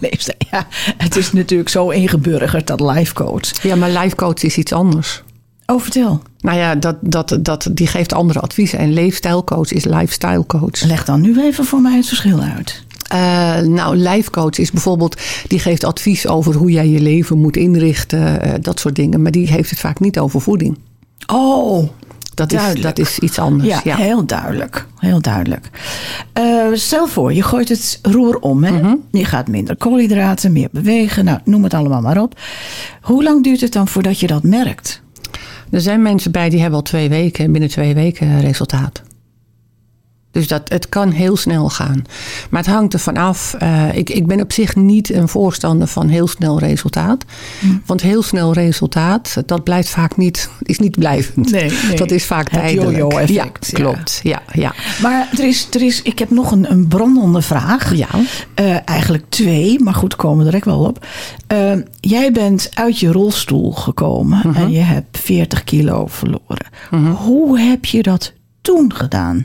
ja. 0.50 0.66
Het 0.96 1.16
is 1.16 1.32
natuurlijk 1.32 1.68
zo 1.68 1.88
ingeburgerd, 1.88 2.66
dat 2.66 2.80
life 2.80 3.14
coach. 3.14 3.62
Ja, 3.62 3.76
maar 3.76 3.90
life 3.90 4.16
coach 4.16 4.42
is 4.42 4.56
iets 4.56 4.72
anders. 4.72 5.22
Oh, 5.66 5.80
vertel. 5.80 6.22
Nou 6.40 6.58
ja, 6.58 6.74
dat, 6.74 6.96
dat, 7.00 7.38
dat, 7.40 7.68
die 7.72 7.86
geeft 7.86 8.12
andere 8.12 8.40
adviezen. 8.40 8.78
En 8.78 8.92
leefstijlcoach 8.92 9.72
is 9.72 9.84
lifestyle 9.84 10.46
coach. 10.46 10.82
Leg 10.82 11.04
dan 11.04 11.20
nu 11.20 11.42
even 11.42 11.64
voor 11.64 11.80
mij 11.80 11.96
het 11.96 12.06
verschil 12.06 12.40
uit. 12.40 12.84
Uh, 13.14 13.58
nou, 13.58 13.96
lijfcoach 13.96 14.58
is 14.58 14.70
bijvoorbeeld, 14.70 15.20
die 15.46 15.58
geeft 15.58 15.84
advies 15.84 16.26
over 16.26 16.54
hoe 16.54 16.70
jij 16.70 16.88
je 16.88 17.00
leven 17.00 17.38
moet 17.38 17.56
inrichten, 17.56 18.46
uh, 18.46 18.54
dat 18.60 18.80
soort 18.80 18.96
dingen. 18.96 19.22
Maar 19.22 19.32
die 19.32 19.48
heeft 19.48 19.70
het 19.70 19.78
vaak 19.78 20.00
niet 20.00 20.18
over 20.18 20.40
voeding. 20.40 20.78
Oh, 21.26 21.88
dat 22.48 22.52
is, 22.52 22.80
dat 22.80 22.98
is 22.98 23.18
iets 23.18 23.38
anders. 23.38 23.68
Ja, 23.68 23.80
ja, 23.84 23.96
heel 23.96 24.26
duidelijk. 24.26 24.86
Heel 24.96 25.20
duidelijk. 25.20 25.70
Uh, 26.38 26.66
stel 26.72 27.06
voor, 27.06 27.32
je 27.32 27.42
gooit 27.42 27.68
het 27.68 27.98
roer 28.02 28.38
om. 28.38 28.64
Hè? 28.64 28.82
Mm 28.82 29.02
Je 29.10 29.24
gaat 29.24 29.48
minder 29.48 29.76
koolhydraten, 29.76 30.52
meer 30.52 30.68
bewegen. 30.72 31.24
Nou, 31.24 31.38
noem 31.44 31.62
het 31.62 31.74
allemaal 31.74 32.00
maar 32.00 32.22
op. 32.22 32.40
Hoe 33.00 33.22
lang 33.22 33.44
duurt 33.44 33.60
het 33.60 33.72
dan 33.72 33.88
voordat 33.88 34.20
je 34.20 34.26
dat 34.26 34.42
merkt? 34.42 35.02
Er 35.70 35.80
zijn 35.80 36.02
mensen 36.02 36.32
bij 36.32 36.48
die 36.48 36.60
hebben 36.60 36.78
al 36.78 36.84
twee 36.84 37.08
weken, 37.08 37.52
binnen 37.52 37.70
twee 37.70 37.94
weken 37.94 38.40
resultaat. 38.40 39.02
Dus 40.30 40.48
dat, 40.48 40.68
het 40.68 40.88
kan 40.88 41.10
heel 41.10 41.36
snel 41.36 41.68
gaan. 41.68 42.04
Maar 42.50 42.62
het 42.62 42.70
hangt 42.70 42.92
er 42.92 42.98
vanaf. 42.98 43.54
Uh, 43.62 43.96
ik, 43.96 44.10
ik 44.10 44.26
ben 44.26 44.40
op 44.40 44.52
zich 44.52 44.76
niet 44.76 45.12
een 45.12 45.28
voorstander 45.28 45.86
van 45.86 46.08
heel 46.08 46.28
snel 46.28 46.58
resultaat. 46.58 47.24
Mm. 47.58 47.82
Want 47.86 48.02
heel 48.02 48.22
snel 48.22 48.52
resultaat, 48.52 49.42
dat 49.46 49.64
blijft 49.64 49.88
vaak 49.88 50.16
niet, 50.16 50.50
is 50.62 50.78
niet 50.78 50.98
blijvend. 50.98 51.50
Nee, 51.50 51.72
nee. 51.88 51.96
Dat 51.96 52.10
is 52.10 52.24
vaak 52.24 52.48
tijdelijk. 52.48 52.96
Het 52.96 53.12
effect 53.12 53.66
Ja, 53.70 53.76
klopt. 53.76 54.20
Ja. 54.22 54.42
ja. 54.52 54.74
Maar 55.02 55.28
er 55.32 55.46
is, 55.46 55.68
er 55.70 55.82
is, 55.82 56.02
ik 56.02 56.18
heb 56.18 56.30
nog 56.30 56.50
een, 56.50 56.70
een 56.70 56.88
brandende 56.88 57.42
vraag. 57.42 57.94
Ja. 57.94 58.08
Uh, 58.60 58.76
eigenlijk 58.84 59.24
twee, 59.28 59.80
maar 59.80 59.94
goed, 59.94 60.16
komen 60.16 60.38
we 60.38 60.44
direct 60.44 60.64
wel 60.64 60.84
op. 60.84 61.06
Uh, 61.52 61.72
jij 62.00 62.32
bent 62.32 62.70
uit 62.74 62.98
je 62.98 63.12
rolstoel 63.12 63.72
gekomen 63.72 64.40
-hmm. 64.40 64.54
en 64.54 64.70
je 64.70 64.80
hebt 64.80 65.18
40 65.18 65.64
kilo 65.64 66.06
verloren. 66.06 66.66
-hmm. 66.90 67.10
Hoe 67.10 67.60
heb 67.60 67.84
je 67.84 68.02
dat 68.02 68.32
toen 68.60 68.94
gedaan? 68.94 69.44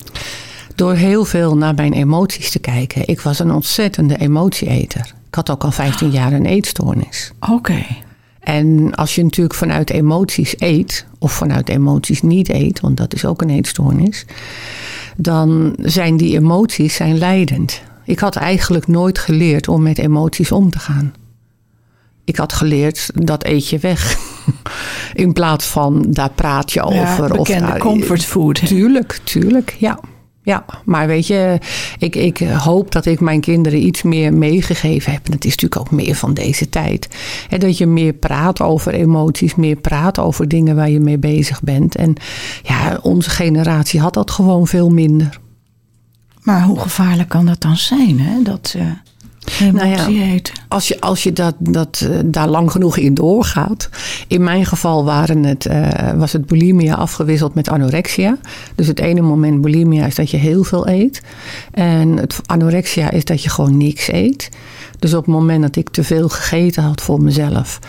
Door 0.76 0.94
heel 0.94 1.26
veel 1.26 1.58
naar 1.58 1.76
mijn 1.76 1.94
emoties 1.94 2.52
te 2.52 2.60
kijken. 2.60 3.08
Ik 3.08 3.22
was 3.22 3.40
een 3.40 3.52
ontzettende 3.52 4.18
emotieeter. 4.18 5.14
Ik 5.28 5.36
had 5.36 5.50
ook 5.50 5.64
al 5.64 5.72
15 5.72 6.12
jaar 6.12 6.34
een 6.34 6.46
eetstoornis. 6.46 7.32
Oké. 7.50 7.86
En 8.40 8.96
als 8.96 9.16
je 9.16 9.24
natuurlijk 9.24 9.56
vanuit 9.56 9.90
emoties 9.90 10.54
eet, 10.58 11.06
of 11.20 11.32
vanuit 11.32 11.70
emoties 11.70 12.22
niet 12.22 12.50
eet, 12.50 12.80
want 12.80 12.98
dat 12.98 13.14
is 13.14 13.26
ook 13.26 13.42
een 13.42 13.50
eetstoornis, 13.50 14.26
dan 15.18 15.76
zijn 15.82 16.18
die 16.18 16.38
emoties 16.38 16.96
zijn 16.96 17.18
leidend. 17.18 17.82
Ik 18.04 18.20
had 18.20 18.36
eigenlijk 18.36 18.88
nooit 18.88 19.20
geleerd 19.20 19.68
om 19.68 19.82
met 19.82 19.98
emoties 19.98 20.52
om 20.52 20.70
te 20.70 20.80
gaan. 20.80 21.14
Ik 22.24 22.36
had 22.36 22.54
geleerd 22.54 23.10
dat 23.14 23.46
eet 23.46 23.70
je 23.70 23.78
weg. 23.78 24.18
In 25.14 25.34
plaats 25.34 25.66
van 25.66 26.06
daar 26.10 26.32
praat 26.32 26.72
je 26.72 26.82
over. 26.82 26.96
Ja, 26.98 27.28
bekende 27.28 27.72
of, 27.72 27.78
comfortfood. 27.78 28.68
Tuurlijk, 28.68 29.20
tuurlijk, 29.24 29.76
ja. 29.80 30.00
Ja, 30.46 30.66
maar 30.84 31.08
weet 31.08 31.28
je, 31.28 31.60
ik, 31.98 32.16
ik 32.16 32.38
hoop 32.38 32.92
dat 32.92 33.06
ik 33.06 33.20
mijn 33.20 33.42
kinderen 33.42 33.86
iets 33.86 34.04
meer 34.04 34.34
meegegeven 34.34 35.12
heb. 35.12 35.26
En 35.26 35.32
het 35.32 35.46
is 35.46 35.52
natuurlijk 35.52 35.82
ook 35.82 35.92
meer 35.92 36.16
van 36.16 36.34
deze 36.34 36.70
tijd. 36.70 37.08
En 37.50 37.60
dat 37.60 37.78
je 37.78 37.86
meer 37.86 38.14
praat 38.14 38.62
over 38.62 38.94
emoties, 38.94 39.56
meer 39.56 39.76
praat 39.76 40.20
over 40.20 40.48
dingen 40.48 40.76
waar 40.76 40.90
je 40.90 41.00
mee 41.00 41.18
bezig 41.18 41.62
bent. 41.62 41.96
En 41.96 42.16
ja, 42.64 43.00
onze 43.02 43.30
generatie 43.30 44.00
had 44.00 44.14
dat 44.14 44.32
gewoon 44.32 44.68
veel 44.68 44.90
minder. 44.90 45.40
Maar 46.42 46.64
hoe 46.64 46.80
gevaarlijk 46.80 47.30
kan 47.30 47.46
dat 47.46 47.62
dan 47.62 47.78
zijn? 47.78 48.20
Hè? 48.20 48.42
Dat, 48.42 48.74
uh, 48.78 48.92
nou 49.74 49.88
ja, 49.88 50.40
als 50.68 50.88
je, 50.88 51.02
als 51.02 51.24
je 51.24 51.34
dat, 51.34 51.56
dat, 51.60 52.06
uh, 52.10 52.20
daar 52.26 52.48
lang 52.48 52.72
genoeg 52.72 52.98
in 52.98 53.14
doorgaat. 53.14 53.90
In 54.28 54.44
mijn 54.44 54.66
geval 54.66 55.06
waren 55.06 55.44
het, 55.44 55.66
uh, 55.66 56.12
was 56.16 56.34
het 56.34 56.46
bulimia 56.46 56.96
afgewisseld 56.96 57.54
met 57.54 57.70
anorexia. 57.70 58.38
Dus 58.76 58.88
het 58.88 59.00
ene 59.00 59.22
moment 59.22 59.62
bulimia 59.62 60.06
is 60.06 60.16
dat 60.16 60.32
je 60.32 60.38
heel 60.38 60.64
veel 60.64 60.88
eet. 60.88 61.22
En 61.72 62.18
het 62.18 62.40
anorexia 62.46 63.12
is 63.12 63.26
dat 63.26 63.44
je 63.44 63.50
gewoon 63.50 63.78
niks 63.78 64.12
eet. 64.12 64.50
Dus 65.00 65.14
op 65.14 65.26
het 65.26 65.36
moment 65.36 65.62
dat 65.62 65.76
ik 65.76 65.90
te 65.90 66.04
veel 66.04 66.30
gegeten 66.30 66.84
had 66.84 67.02
voor 67.02 67.22
mezelf. 67.22 67.80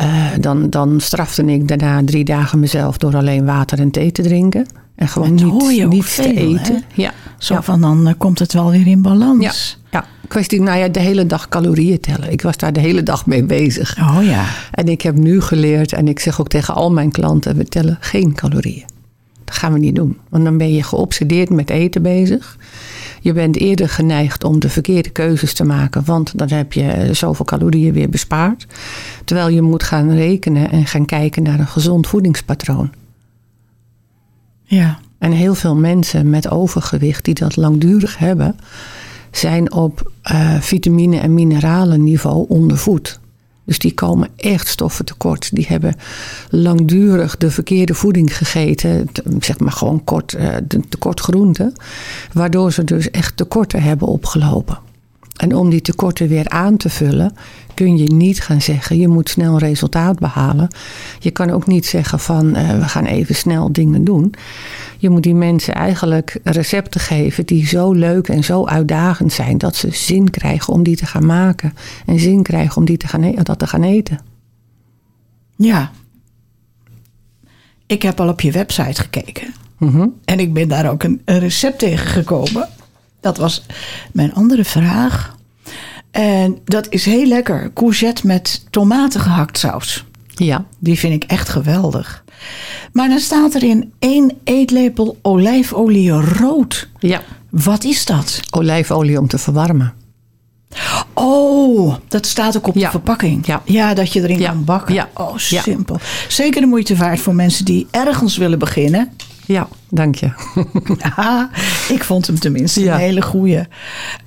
Uh, 0.00 0.26
dan, 0.40 0.70
dan 0.70 1.00
strafte 1.00 1.44
ik 1.44 1.68
daarna 1.68 2.04
drie 2.04 2.24
dagen 2.24 2.58
mezelf 2.58 2.98
door 2.98 3.16
alleen 3.16 3.44
water 3.44 3.78
en 3.78 3.90
thee 3.90 4.12
te 4.12 4.22
drinken. 4.22 4.66
En 4.94 5.08
gewoon 5.08 5.34
niet, 5.34 5.88
niet 5.88 6.04
veel, 6.04 6.24
te 6.24 6.34
eten. 6.34 6.74
Hè? 6.74 6.80
Ja. 6.94 7.12
Zo 7.38 7.60
van 7.60 7.80
dan 7.80 8.14
komt 8.18 8.38
het 8.38 8.52
wel 8.52 8.70
weer 8.70 8.86
in 8.86 9.02
balans. 9.02 9.78
Ja. 9.90 9.98
Ja, 10.00 10.04
kwestie, 10.28 10.60
nou 10.62 10.78
ja, 10.78 10.88
de 10.88 11.00
hele 11.00 11.26
dag 11.26 11.48
calorieën 11.48 12.00
tellen. 12.00 12.32
Ik 12.32 12.42
was 12.42 12.56
daar 12.56 12.72
de 12.72 12.80
hele 12.80 13.02
dag 13.02 13.26
mee 13.26 13.44
bezig. 13.44 13.98
Oh 13.98 14.18
ja. 14.22 14.44
En 14.70 14.88
ik 14.88 15.02
heb 15.02 15.16
nu 15.16 15.40
geleerd, 15.40 15.92
en 15.92 16.08
ik 16.08 16.20
zeg 16.20 16.40
ook 16.40 16.48
tegen 16.48 16.74
al 16.74 16.92
mijn 16.92 17.10
klanten: 17.10 17.56
we 17.56 17.64
tellen 17.64 17.96
geen 18.00 18.34
calorieën. 18.34 18.84
Dat 19.44 19.56
gaan 19.56 19.72
we 19.72 19.78
niet 19.78 19.94
doen. 19.94 20.18
Want 20.28 20.44
dan 20.44 20.58
ben 20.58 20.74
je 20.74 20.82
geobsedeerd 20.82 21.50
met 21.50 21.70
eten 21.70 22.02
bezig. 22.02 22.56
Je 23.24 23.32
bent 23.32 23.56
eerder 23.56 23.88
geneigd 23.88 24.44
om 24.44 24.60
de 24.60 24.68
verkeerde 24.68 25.10
keuzes 25.10 25.54
te 25.54 25.64
maken, 25.64 26.04
want 26.04 26.38
dan 26.38 26.48
heb 26.48 26.72
je 26.72 27.08
zoveel 27.12 27.44
calorieën 27.44 27.92
weer 27.92 28.08
bespaard. 28.08 28.66
Terwijl 29.24 29.48
je 29.48 29.62
moet 29.62 29.82
gaan 29.82 30.10
rekenen 30.10 30.70
en 30.70 30.86
gaan 30.86 31.04
kijken 31.04 31.42
naar 31.42 31.58
een 31.58 31.66
gezond 31.66 32.06
voedingspatroon. 32.06 32.92
Ja. 34.64 34.98
En 35.18 35.32
heel 35.32 35.54
veel 35.54 35.76
mensen 35.76 36.30
met 36.30 36.50
overgewicht 36.50 37.24
die 37.24 37.34
dat 37.34 37.56
langdurig 37.56 38.18
hebben, 38.18 38.56
zijn 39.30 39.72
op 39.72 40.12
uh, 40.32 40.60
vitamine- 40.60 41.18
en 41.18 41.34
mineralenniveau 41.34 42.44
ondervoed. 42.48 43.20
Dus 43.64 43.78
die 43.78 43.94
komen 43.94 44.28
echt 44.36 44.68
stoffen 44.68 45.04
tekort. 45.04 45.54
Die 45.54 45.66
hebben 45.68 45.96
langdurig 46.50 47.36
de 47.36 47.50
verkeerde 47.50 47.94
voeding 47.94 48.36
gegeten. 48.36 49.08
Zeg 49.40 49.58
maar 49.58 49.72
gewoon 49.72 50.04
kort, 50.04 50.34
uh, 50.38 50.56
tekort. 50.88 51.20
Waardoor 52.32 52.72
ze 52.72 52.84
dus 52.84 53.10
echt 53.10 53.36
tekorten 53.36 53.82
hebben 53.82 54.08
opgelopen. 54.08 54.83
En 55.44 55.56
om 55.56 55.70
die 55.70 55.80
tekorten 55.80 56.28
weer 56.28 56.48
aan 56.48 56.76
te 56.76 56.90
vullen, 56.90 57.36
kun 57.74 57.96
je 57.96 58.14
niet 58.14 58.40
gaan 58.40 58.60
zeggen: 58.60 58.98
je 58.98 59.08
moet 59.08 59.28
snel 59.28 59.58
resultaat 59.58 60.18
behalen. 60.18 60.68
Je 61.18 61.30
kan 61.30 61.50
ook 61.50 61.66
niet 61.66 61.86
zeggen 61.86 62.20
van 62.20 62.56
uh, 62.56 62.78
we 62.78 62.88
gaan 62.88 63.04
even 63.04 63.34
snel 63.34 63.72
dingen 63.72 64.04
doen. 64.04 64.34
Je 64.98 65.10
moet 65.10 65.22
die 65.22 65.34
mensen 65.34 65.74
eigenlijk 65.74 66.40
recepten 66.44 67.00
geven 67.00 67.46
die 67.46 67.66
zo 67.66 67.92
leuk 67.92 68.28
en 68.28 68.44
zo 68.44 68.66
uitdagend 68.66 69.32
zijn 69.32 69.58
dat 69.58 69.76
ze 69.76 69.88
zin 69.90 70.30
krijgen 70.30 70.72
om 70.72 70.82
die 70.82 70.96
te 70.96 71.06
gaan 71.06 71.26
maken 71.26 71.74
en 72.06 72.18
zin 72.18 72.42
krijgen 72.42 72.76
om 72.76 72.84
die 72.84 72.96
te 72.96 73.08
gaan, 73.08 73.22
e-, 73.22 73.42
dat 73.42 73.58
te 73.58 73.66
gaan 73.66 73.82
eten. 73.82 74.18
Ja. 75.56 75.90
Ik 77.86 78.02
heb 78.02 78.20
al 78.20 78.28
op 78.28 78.40
je 78.40 78.52
website 78.52 79.00
gekeken. 79.00 79.54
Mm 79.78 80.14
En 80.24 80.38
ik 80.38 80.52
ben 80.52 80.68
daar 80.68 80.90
ook 80.90 81.02
een, 81.02 81.22
een 81.24 81.38
recept 81.38 81.78
tegen 81.78 82.06
gekomen. 82.06 82.68
Dat 83.20 83.36
was 83.36 83.66
mijn 84.12 84.34
andere 84.34 84.64
vraag. 84.64 85.33
En 86.14 86.58
dat 86.64 86.86
is 86.88 87.04
heel 87.04 87.26
lekker. 87.26 87.70
Courgette 87.72 88.26
met 88.26 88.66
tomaten 88.70 89.20
gehakt 89.20 89.58
saus. 89.58 90.04
Ja. 90.34 90.64
Die 90.78 90.98
vind 90.98 91.22
ik 91.22 91.30
echt 91.30 91.48
geweldig. 91.48 92.24
Maar 92.92 93.08
dan 93.08 93.18
staat 93.18 93.54
er 93.54 93.62
in 93.62 93.92
één 93.98 94.32
eetlepel 94.44 95.18
olijfolie 95.22 96.10
rood. 96.10 96.88
Ja. 96.98 97.20
Wat 97.50 97.84
is 97.84 98.04
dat? 98.04 98.40
Olijfolie 98.50 99.18
om 99.18 99.28
te 99.28 99.38
verwarmen. 99.38 99.92
Oh, 101.12 101.94
dat 102.08 102.26
staat 102.26 102.56
ook 102.56 102.66
op 102.66 102.74
de 102.74 102.90
verpakking. 102.90 103.46
Ja. 103.46 103.62
ja, 103.64 103.94
dat 103.94 104.12
je 104.12 104.22
erin 104.22 104.42
kan 104.42 104.64
bakken. 104.64 104.94
Ja. 104.94 105.08
Oh, 105.14 105.36
simpel. 105.36 105.98
Zeker 106.28 106.60
de 106.60 106.66
moeite 106.66 106.96
waard 106.96 107.20
voor 107.20 107.34
mensen 107.34 107.64
die 107.64 107.86
ergens 107.90 108.36
willen 108.36 108.58
beginnen. 108.58 109.12
Ja, 109.46 109.68
dank 109.88 110.14
je. 110.14 110.30
ik 111.94 112.04
vond 112.04 112.26
hem 112.26 112.38
tenminste 112.38 112.90
een 112.90 112.96
hele 112.96 113.22
goeie. 113.22 113.62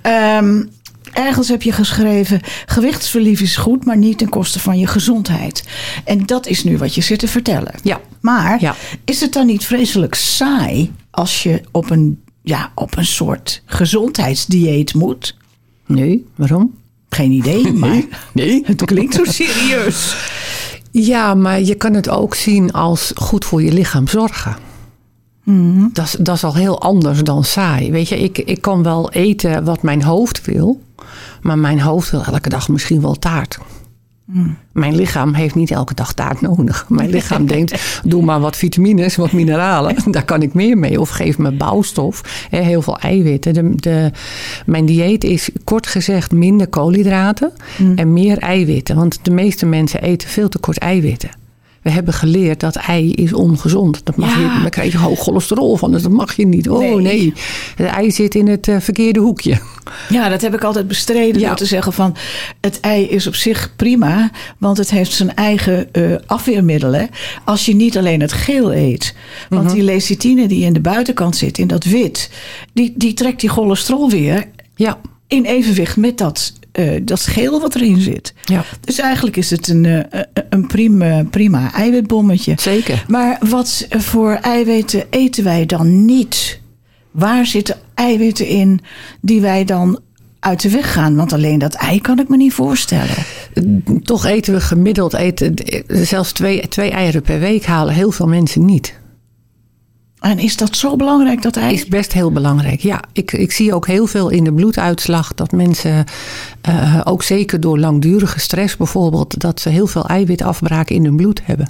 Um, 0.02 0.70
ergens 1.18 1.48
heb 1.48 1.62
je 1.62 1.72
geschreven: 1.72 2.42
gewichtsverlies 2.66 3.42
is 3.42 3.58
goed, 3.58 3.86
maar 3.86 3.98
niet 3.98 4.18
ten 4.18 4.30
koste 4.30 4.60
van 4.60 4.80
je 4.80 4.88
gezondheid. 4.88 5.64
En 6.04 6.26
dat 6.26 6.48
is 6.48 6.64
nu 6.64 6.78
wat 6.78 6.96
je 6.96 7.02
zit 7.02 7.20
te 7.20 7.28
vertellen. 7.28 7.74
Ja. 7.84 8.02
Maar 8.22 8.62
ja. 8.62 8.76
is 9.06 9.22
het 9.22 9.34
dan 9.34 9.46
niet 9.46 9.66
vreselijk 9.66 10.16
saai 10.16 10.94
als 11.12 11.44
je 11.44 11.62
op 11.72 11.90
een, 11.90 12.22
ja, 12.42 12.72
op 12.76 12.98
een 12.98 13.06
soort 13.06 13.62
gezondheidsdieet 13.66 14.94
moet? 14.94 15.36
Nee, 15.86 16.26
waarom? 16.36 16.74
Geen 17.10 17.32
idee, 17.32 17.74
maar 17.84 18.02
nee. 18.34 18.62
het 18.66 18.86
klinkt 18.86 19.14
zo 19.14 19.24
serieus. 19.24 20.16
Ja, 20.92 21.34
maar 21.34 21.62
je 21.62 21.76
kan 21.76 21.94
het 21.94 22.10
ook 22.10 22.36
zien 22.36 22.72
als 22.72 23.12
goed 23.16 23.46
voor 23.46 23.64
je 23.64 23.74
lichaam 23.74 24.08
zorgen. 24.08 24.56
Mm. 25.44 25.90
Dat, 25.94 26.06
is, 26.06 26.16
dat 26.20 26.36
is 26.36 26.44
al 26.44 26.56
heel 26.56 26.82
anders 26.82 27.24
dan 27.24 27.44
saai. 27.44 27.92
Weet 27.92 28.10
je, 28.10 28.20
ik, 28.20 28.38
ik 28.38 28.62
kan 28.62 28.84
wel 28.84 29.12
eten 29.12 29.64
wat 29.64 29.82
mijn 29.82 30.04
hoofd 30.04 30.46
wil. 30.46 30.82
Maar 31.42 31.58
mijn 31.58 31.80
hoofd 31.80 32.12
wil 32.12 32.24
elke 32.24 32.50
dag 32.50 32.70
misschien 32.70 33.02
wel 33.02 33.16
taart. 33.16 33.58
Mm. 34.32 34.58
Mijn 34.72 34.96
lichaam 34.96 35.34
heeft 35.34 35.56
niet 35.56 35.72
elke 35.72 35.94
dag 35.94 36.14
taart 36.14 36.42
nodig. 36.42 36.86
Mijn 36.90 37.10
lichaam 37.10 37.46
denkt, 37.56 38.02
doe 38.04 38.24
maar 38.24 38.40
wat 38.40 38.56
vitamines, 38.56 39.16
wat 39.16 39.32
mineralen. 39.32 39.96
Daar 40.12 40.26
kan 40.26 40.42
ik 40.42 40.54
meer 40.54 40.78
mee. 40.78 41.00
Of 41.00 41.10
geef 41.10 41.38
me 41.38 41.52
bouwstof, 41.52 42.48
heel 42.50 42.82
veel 42.82 42.98
eiwitten. 42.98 43.54
De, 43.54 43.76
de, 43.76 44.12
mijn 44.66 44.86
dieet 44.86 45.24
is 45.24 45.50
kort 45.64 45.88
gezegd 45.88 46.32
minder 46.32 46.68
koolhydraten 46.68 47.52
mm. 47.78 47.98
en 47.98 48.14
meer 48.14 48.38
eiwitten. 48.38 48.96
Want 48.96 49.20
de 49.22 49.32
meeste 49.32 49.66
mensen 49.66 50.02
eten 50.02 50.30
veel 50.30 50.50
te 50.50 50.60
kort 50.60 50.78
eiwitten. 50.78 51.30
We 51.82 51.90
hebben 51.90 52.14
geleerd 52.14 52.60
dat 52.60 52.76
ei 52.76 53.12
is 53.12 53.34
ongezond. 53.34 54.02
Dat 54.06 54.16
mag 54.16 54.36
Ja. 54.36 54.40
je, 54.56 54.62
daar 54.62 54.70
krijg 54.70 54.92
je 54.92 54.98
hoog 54.98 55.20
cholesterol 55.20 55.76
van. 55.78 55.92
Dus 55.92 56.02
dat 56.02 56.12
mag 56.12 56.36
je 56.36 56.48
niet. 56.48 56.70
Oh 56.70 56.80
Nee. 56.80 56.96
nee, 57.02 57.34
het 57.76 57.88
ei 57.88 58.12
zit 58.12 58.36
in 58.36 58.48
het 58.48 58.68
eh, 58.68 58.76
verkeerde 58.80 59.20
hoekje. 59.20 59.58
Ja, 60.10 60.30
dat 60.30 60.42
heb 60.42 60.54
ik 60.54 60.64
altijd 60.64 60.88
bestreden 60.88 61.42
Ja. 61.42 61.48
door 61.48 61.56
te 61.56 61.66
zeggen 61.66 61.94
van 61.94 62.16
het 62.62 62.80
ei 62.80 63.04
is 63.04 63.28
op 63.28 63.36
zich 63.36 63.74
prima, 63.76 64.32
want 64.58 64.78
het 64.78 64.90
heeft 64.90 65.12
zijn 65.12 65.36
eigen 65.36 65.94
eh, 65.94 66.02
afweermiddelen. 66.26 67.10
Als 67.46 67.66
je 67.66 67.76
niet 67.76 67.98
alleen 67.98 68.22
het 68.22 68.34
geel 68.34 68.74
eet, 68.74 69.16
want 69.50 69.64
Mhm. 69.64 69.74
die 69.74 69.84
lecithine 69.84 70.48
die 70.48 70.64
in 70.66 70.74
de 70.74 70.80
buitenkant 70.82 71.36
zit, 71.36 71.58
in 71.58 71.68
dat 71.68 71.84
wit, 71.84 72.30
die, 72.74 72.94
die 72.96 73.14
trekt 73.14 73.40
die 73.40 73.50
cholesterol 73.50 74.10
weer 74.10 74.46
Ja, 74.76 74.98
in 75.28 75.46
evenwicht 75.46 75.98
met 75.98 76.18
dat, 76.18 76.54
eh, 76.78 77.02
dat 77.04 77.22
geel 77.22 77.60
wat 77.60 77.76
erin 77.76 78.02
zit. 78.02 78.34
ja 78.46 78.66
Dus 78.82 79.00
eigenlijk 79.00 79.38
is 79.38 79.50
het 79.50 79.68
een, 79.68 79.86
eh, 79.86 80.22
een 80.50 80.68
prima, 80.68 81.24
prima 81.24 81.74
eiwitbommetje. 81.74 82.54
zeker. 82.60 83.06
Maar 83.08 83.38
wat 83.50 83.88
voor 83.90 84.32
eiwitten 84.32 85.04
eten 85.10 85.44
wij 85.44 85.66
dan 85.66 86.06
niet? 86.06 86.60
Waar 87.12 87.46
zitten 87.46 87.76
eiwitten 87.94 88.48
in 88.48 88.80
die 89.22 89.42
wij 89.42 89.66
dan 89.66 90.00
uit 90.40 90.62
de 90.62 90.70
weg 90.70 90.94
gaan? 90.94 91.16
Want 91.16 91.34
alleen 91.34 91.60
dat 91.60 91.74
ei 91.74 92.02
kan 92.02 92.20
ik 92.20 92.30
me 92.30 92.38
niet 92.38 92.54
voorstellen. 92.54 93.16
Toch 94.02 94.26
eten 94.26 94.54
we 94.54 94.62
gemiddeld, 94.62 95.14
eten, 95.14 95.54
zelfs 95.88 96.32
twee, 96.32 96.68
twee 96.68 96.92
eieren 96.92 97.22
per 97.22 97.40
week 97.40 97.66
halen 97.66 97.94
heel 97.94 98.12
veel 98.12 98.28
mensen 98.28 98.66
niet. 98.66 98.94
En 100.20 100.40
is 100.40 100.58
dat 100.58 100.76
zo 100.76 100.96
belangrijk, 100.96 101.42
dat 101.42 101.56
ei? 101.56 101.74
Is 101.74 101.86
best 101.86 102.14
heel 102.14 102.32
belangrijk, 102.32 102.80
ja. 102.80 103.02
Ik, 103.12 103.32
ik 103.32 103.52
zie 103.52 103.74
ook 103.74 103.88
heel 103.88 104.08
veel 104.08 104.30
in 104.30 104.44
de 104.44 104.54
bloeduitslag 104.54 105.34
dat 105.34 105.52
mensen, 105.52 106.06
uh, 106.70 107.02
ook 107.04 107.24
zeker 107.24 107.60
door 107.60 107.80
langdurige 107.80 108.40
stress 108.40 108.78
bijvoorbeeld, 108.78 109.40
dat 109.40 109.60
ze 109.60 109.70
heel 109.70 109.88
veel 109.88 110.06
eiwitafbraak 110.06 110.90
in 110.90 111.04
hun 111.04 111.16
bloed 111.16 111.42
hebben. 111.44 111.70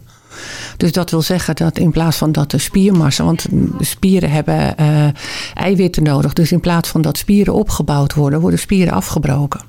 Dus 0.78 0.92
dat 0.92 1.12
wil 1.12 1.22
zeggen 1.22 1.56
dat 1.56 1.78
in 1.78 1.92
plaats 1.92 2.18
van 2.18 2.32
dat 2.32 2.52
de 2.52 2.58
spiermassa, 2.58 3.24
want 3.24 3.46
spieren 3.80 4.32
hebben 4.32 4.76
uh, 4.80 5.08
eiwitten 5.54 6.04
nodig, 6.04 6.34
dus 6.34 6.52
in 6.52 6.60
plaats 6.60 6.90
van 6.90 7.02
dat 7.02 7.18
spieren 7.18 7.54
opgebouwd 7.54 8.14
worden, 8.14 8.40
worden 8.40 8.60
spieren 8.60 8.94
afgebroken. 8.94 9.62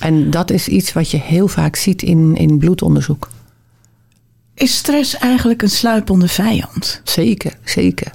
En 0.00 0.30
dat 0.30 0.50
is 0.50 0.68
iets 0.68 0.92
wat 0.92 1.10
je 1.10 1.20
heel 1.20 1.48
vaak 1.48 1.76
ziet 1.76 2.02
in, 2.02 2.36
in 2.36 2.58
bloedonderzoek. 2.58 3.28
Is 4.54 4.76
stress 4.76 5.16
eigenlijk 5.18 5.62
een 5.62 5.70
sluipende 5.70 6.28
vijand? 6.28 7.00
Zeker, 7.04 7.52
zeker. 7.64 8.12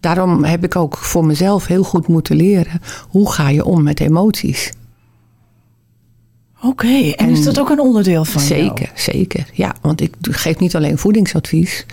Daarom 0.00 0.44
heb 0.44 0.64
ik 0.64 0.76
ook 0.76 0.96
voor 0.96 1.26
mezelf 1.26 1.66
heel 1.66 1.82
goed 1.82 2.08
moeten 2.08 2.36
leren 2.36 2.80
hoe 3.08 3.32
ga 3.32 3.48
je 3.48 3.64
om 3.64 3.82
met 3.82 4.00
emoties. 4.00 4.72
Oké, 6.62 7.10
en, 7.10 7.28
is 7.28 7.44
dat 7.44 7.60
ook 7.60 7.70
een 7.70 7.80
onderdeel 7.80 8.24
van 8.24 8.40
Zeker, 8.40 8.84
jou? 8.84 8.90
zeker. 8.94 9.46
Ja, 9.52 9.74
want 9.80 10.00
ik 10.00 10.14
geef 10.20 10.58
niet 10.58 10.76
alleen 10.76 10.98
voedingsadvies. 10.98 11.86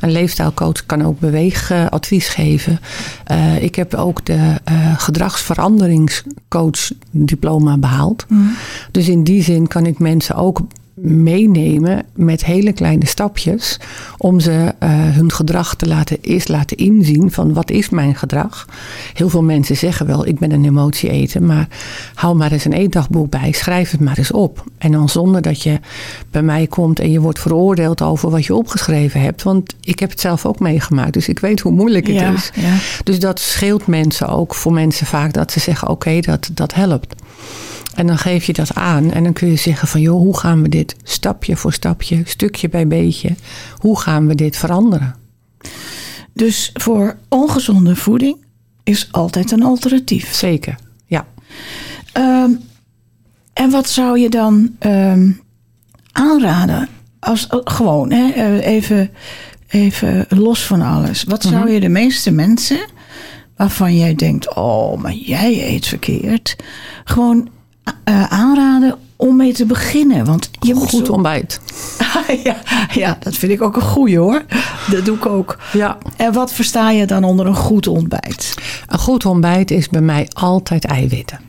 Een 0.00 0.10
leefstijlcoach 0.10 0.86
kan 0.86 1.02
ook 1.02 1.20
beweegadvies 1.20 2.28
geven. 2.28 2.80
Uh, 3.30 3.62
ik 3.62 3.74
heb 3.74 3.94
ook 3.94 4.24
de 4.24 4.60
uh, 4.70 4.98
gedragsveranderingscoach 4.98 6.90
diploma 7.10 7.78
behaald. 7.78 8.24
Mm. 8.28 8.56
Dus 8.90 9.08
in 9.08 9.24
die 9.24 9.42
zin 9.42 9.66
kan 9.66 9.86
ik 9.86 9.98
mensen 9.98 10.34
ook 10.34 10.60
meenemen 11.00 12.04
met 12.14 12.44
hele 12.44 12.72
kleine 12.72 13.06
stapjes 13.06 13.80
om 14.16 14.40
ze 14.40 14.50
uh, 14.50 14.90
hun 14.90 15.32
gedrag 15.32 15.74
te 15.74 15.86
laten, 15.86 16.18
eerst 16.20 16.48
laten 16.48 16.76
inzien 16.76 17.30
van 17.30 17.52
wat 17.52 17.70
is 17.70 17.88
mijn 17.88 18.14
gedrag. 18.14 18.68
Heel 19.12 19.28
veel 19.28 19.42
mensen 19.42 19.76
zeggen 19.76 20.06
wel 20.06 20.26
ik 20.26 20.38
ben 20.38 20.52
een 20.52 20.64
emotie 20.64 21.10
eten, 21.10 21.46
maar 21.46 21.68
hou 22.14 22.36
maar 22.36 22.52
eens 22.52 22.64
een 22.64 22.72
eetdagboek 22.72 23.30
bij, 23.30 23.52
schrijf 23.52 23.90
het 23.90 24.00
maar 24.00 24.18
eens 24.18 24.32
op. 24.32 24.64
En 24.78 24.92
dan 24.92 25.08
zonder 25.08 25.42
dat 25.42 25.62
je 25.62 25.80
bij 26.30 26.42
mij 26.42 26.66
komt 26.66 27.00
en 27.00 27.10
je 27.10 27.20
wordt 27.20 27.40
veroordeeld 27.40 28.02
over 28.02 28.30
wat 28.30 28.44
je 28.44 28.54
opgeschreven 28.54 29.20
hebt, 29.20 29.42
want 29.42 29.74
ik 29.80 29.98
heb 29.98 30.10
het 30.10 30.20
zelf 30.20 30.46
ook 30.46 30.58
meegemaakt, 30.58 31.12
dus 31.12 31.28
ik 31.28 31.38
weet 31.38 31.60
hoe 31.60 31.72
moeilijk 31.72 32.06
het 32.06 32.16
ja, 32.16 32.32
is. 32.32 32.50
Ja. 32.54 32.74
Dus 33.04 33.18
dat 33.18 33.40
scheelt 33.40 33.86
mensen 33.86 34.28
ook 34.28 34.54
voor 34.54 34.72
mensen 34.72 35.06
vaak 35.06 35.32
dat 35.32 35.52
ze 35.52 35.60
zeggen 35.60 35.88
oké 35.88 36.08
okay, 36.08 36.20
dat, 36.20 36.50
dat 36.52 36.74
helpt. 36.74 37.14
En 37.96 38.06
dan 38.06 38.18
geef 38.18 38.44
je 38.44 38.52
dat 38.52 38.74
aan 38.74 39.12
en 39.12 39.22
dan 39.22 39.32
kun 39.32 39.48
je 39.48 39.56
zeggen 39.56 39.88
van 39.88 40.00
joh, 40.00 40.18
hoe 40.18 40.38
gaan 40.38 40.62
we 40.62 40.68
dit 40.68 40.96
stapje 41.02 41.56
voor 41.56 41.72
stapje, 41.72 42.22
stukje 42.24 42.68
bij 42.68 42.86
beetje, 42.86 43.34
hoe 43.76 44.00
gaan 44.00 44.26
we 44.26 44.34
dit 44.34 44.56
veranderen? 44.56 45.14
Dus 46.32 46.70
voor 46.74 47.16
ongezonde 47.28 47.96
voeding 47.96 48.36
is 48.82 49.08
altijd 49.10 49.50
een 49.50 49.62
alternatief. 49.62 50.34
Zeker, 50.34 50.78
ja. 51.06 51.26
Um, 52.14 52.60
en 53.52 53.70
wat 53.70 53.88
zou 53.88 54.18
je 54.18 54.28
dan 54.28 54.76
um, 54.80 55.40
aanraden? 56.12 56.88
Als, 57.18 57.46
gewoon, 57.48 58.12
hè, 58.12 58.58
even, 58.60 59.10
even 59.68 60.26
los 60.28 60.66
van 60.66 60.82
alles. 60.82 61.24
Wat 61.24 61.42
zou 61.42 61.54
-hmm. 61.54 61.68
je 61.68 61.80
de 61.80 61.88
meeste 61.88 62.30
mensen 62.30 62.86
waarvan 63.56 63.96
jij 63.96 64.14
denkt: 64.14 64.54
oh, 64.54 65.00
maar 65.00 65.12
jij 65.12 65.74
eet 65.74 65.86
verkeerd, 65.86 66.56
gewoon 67.04 67.48
uh, 68.04 68.24
aanraden 68.24 68.96
om 69.16 69.36
mee 69.36 69.52
te 69.52 69.66
beginnen. 69.66 70.24
Want 70.24 70.50
je 70.60 70.74
goed 70.74 70.92
moet 70.92 71.06
zo... 71.06 71.12
ontbijt. 71.12 71.60
ja, 72.44 72.56
ja, 72.92 73.16
dat 73.20 73.34
vind 73.34 73.52
ik 73.52 73.62
ook 73.62 73.76
een 73.76 73.82
goeie 73.82 74.18
hoor. 74.18 74.42
Dat 74.90 75.04
doe 75.04 75.16
ik 75.16 75.26
ook. 75.26 75.58
Ja. 75.72 75.98
En 76.16 76.32
wat 76.32 76.52
versta 76.52 76.90
je 76.90 77.06
dan 77.06 77.24
onder 77.24 77.46
een 77.46 77.56
goed 77.56 77.86
ontbijt? 77.86 78.54
Een 78.86 78.98
goed 78.98 79.26
ontbijt 79.26 79.70
is 79.70 79.88
bij 79.88 80.00
mij 80.00 80.28
altijd 80.32 80.84
eiwitten. 80.84 81.40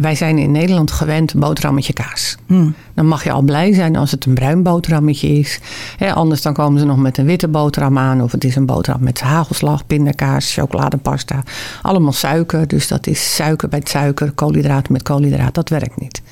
Wij 0.00 0.14
zijn 0.14 0.38
in 0.38 0.50
Nederland 0.50 0.90
gewend 0.90 1.34
boterhammetje 1.34 1.92
kaas. 1.92 2.36
Hmm. 2.46 2.74
Dan 2.94 3.06
mag 3.06 3.24
je 3.24 3.32
al 3.32 3.42
blij 3.42 3.72
zijn 3.72 3.96
als 3.96 4.10
het 4.10 4.24
een 4.24 4.34
bruin 4.34 4.62
boterhammetje 4.62 5.28
is. 5.28 5.60
He, 5.96 6.12
anders 6.12 6.42
dan 6.42 6.52
komen 6.52 6.80
ze 6.80 6.86
nog 6.86 6.96
met 6.96 7.18
een 7.18 7.24
witte 7.24 7.48
boterham 7.48 7.98
aan. 7.98 8.22
Of 8.22 8.32
het 8.32 8.44
is 8.44 8.56
een 8.56 8.66
boterham 8.66 9.02
met 9.02 9.20
hagelslag, 9.20 9.86
pindakaas, 9.86 10.54
chocoladepasta. 10.54 11.42
Allemaal 11.82 12.12
suiker. 12.12 12.68
Dus 12.68 12.88
dat 12.88 13.06
is 13.06 13.34
suiker 13.34 13.68
bij 13.68 13.80
suiker, 13.84 14.30
koolhydraat 14.30 14.88
met 14.88 15.02
koolhydraat. 15.02 15.54
Dat 15.54 15.68
werkt 15.68 16.00
niet. 16.00 16.22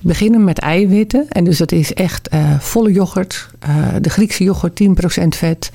Beginnen 0.00 0.44
met 0.44 0.58
eiwitten. 0.58 1.26
En 1.28 1.44
dus 1.44 1.58
dat 1.58 1.72
is 1.72 1.94
echt 1.94 2.34
uh, 2.34 2.58
volle 2.58 2.92
yoghurt. 2.92 3.48
Uh, 3.68 3.86
de 4.00 4.10
Griekse 4.10 4.44
yoghurt 4.44 4.80
10% 4.82 5.28
vet. 5.28 5.70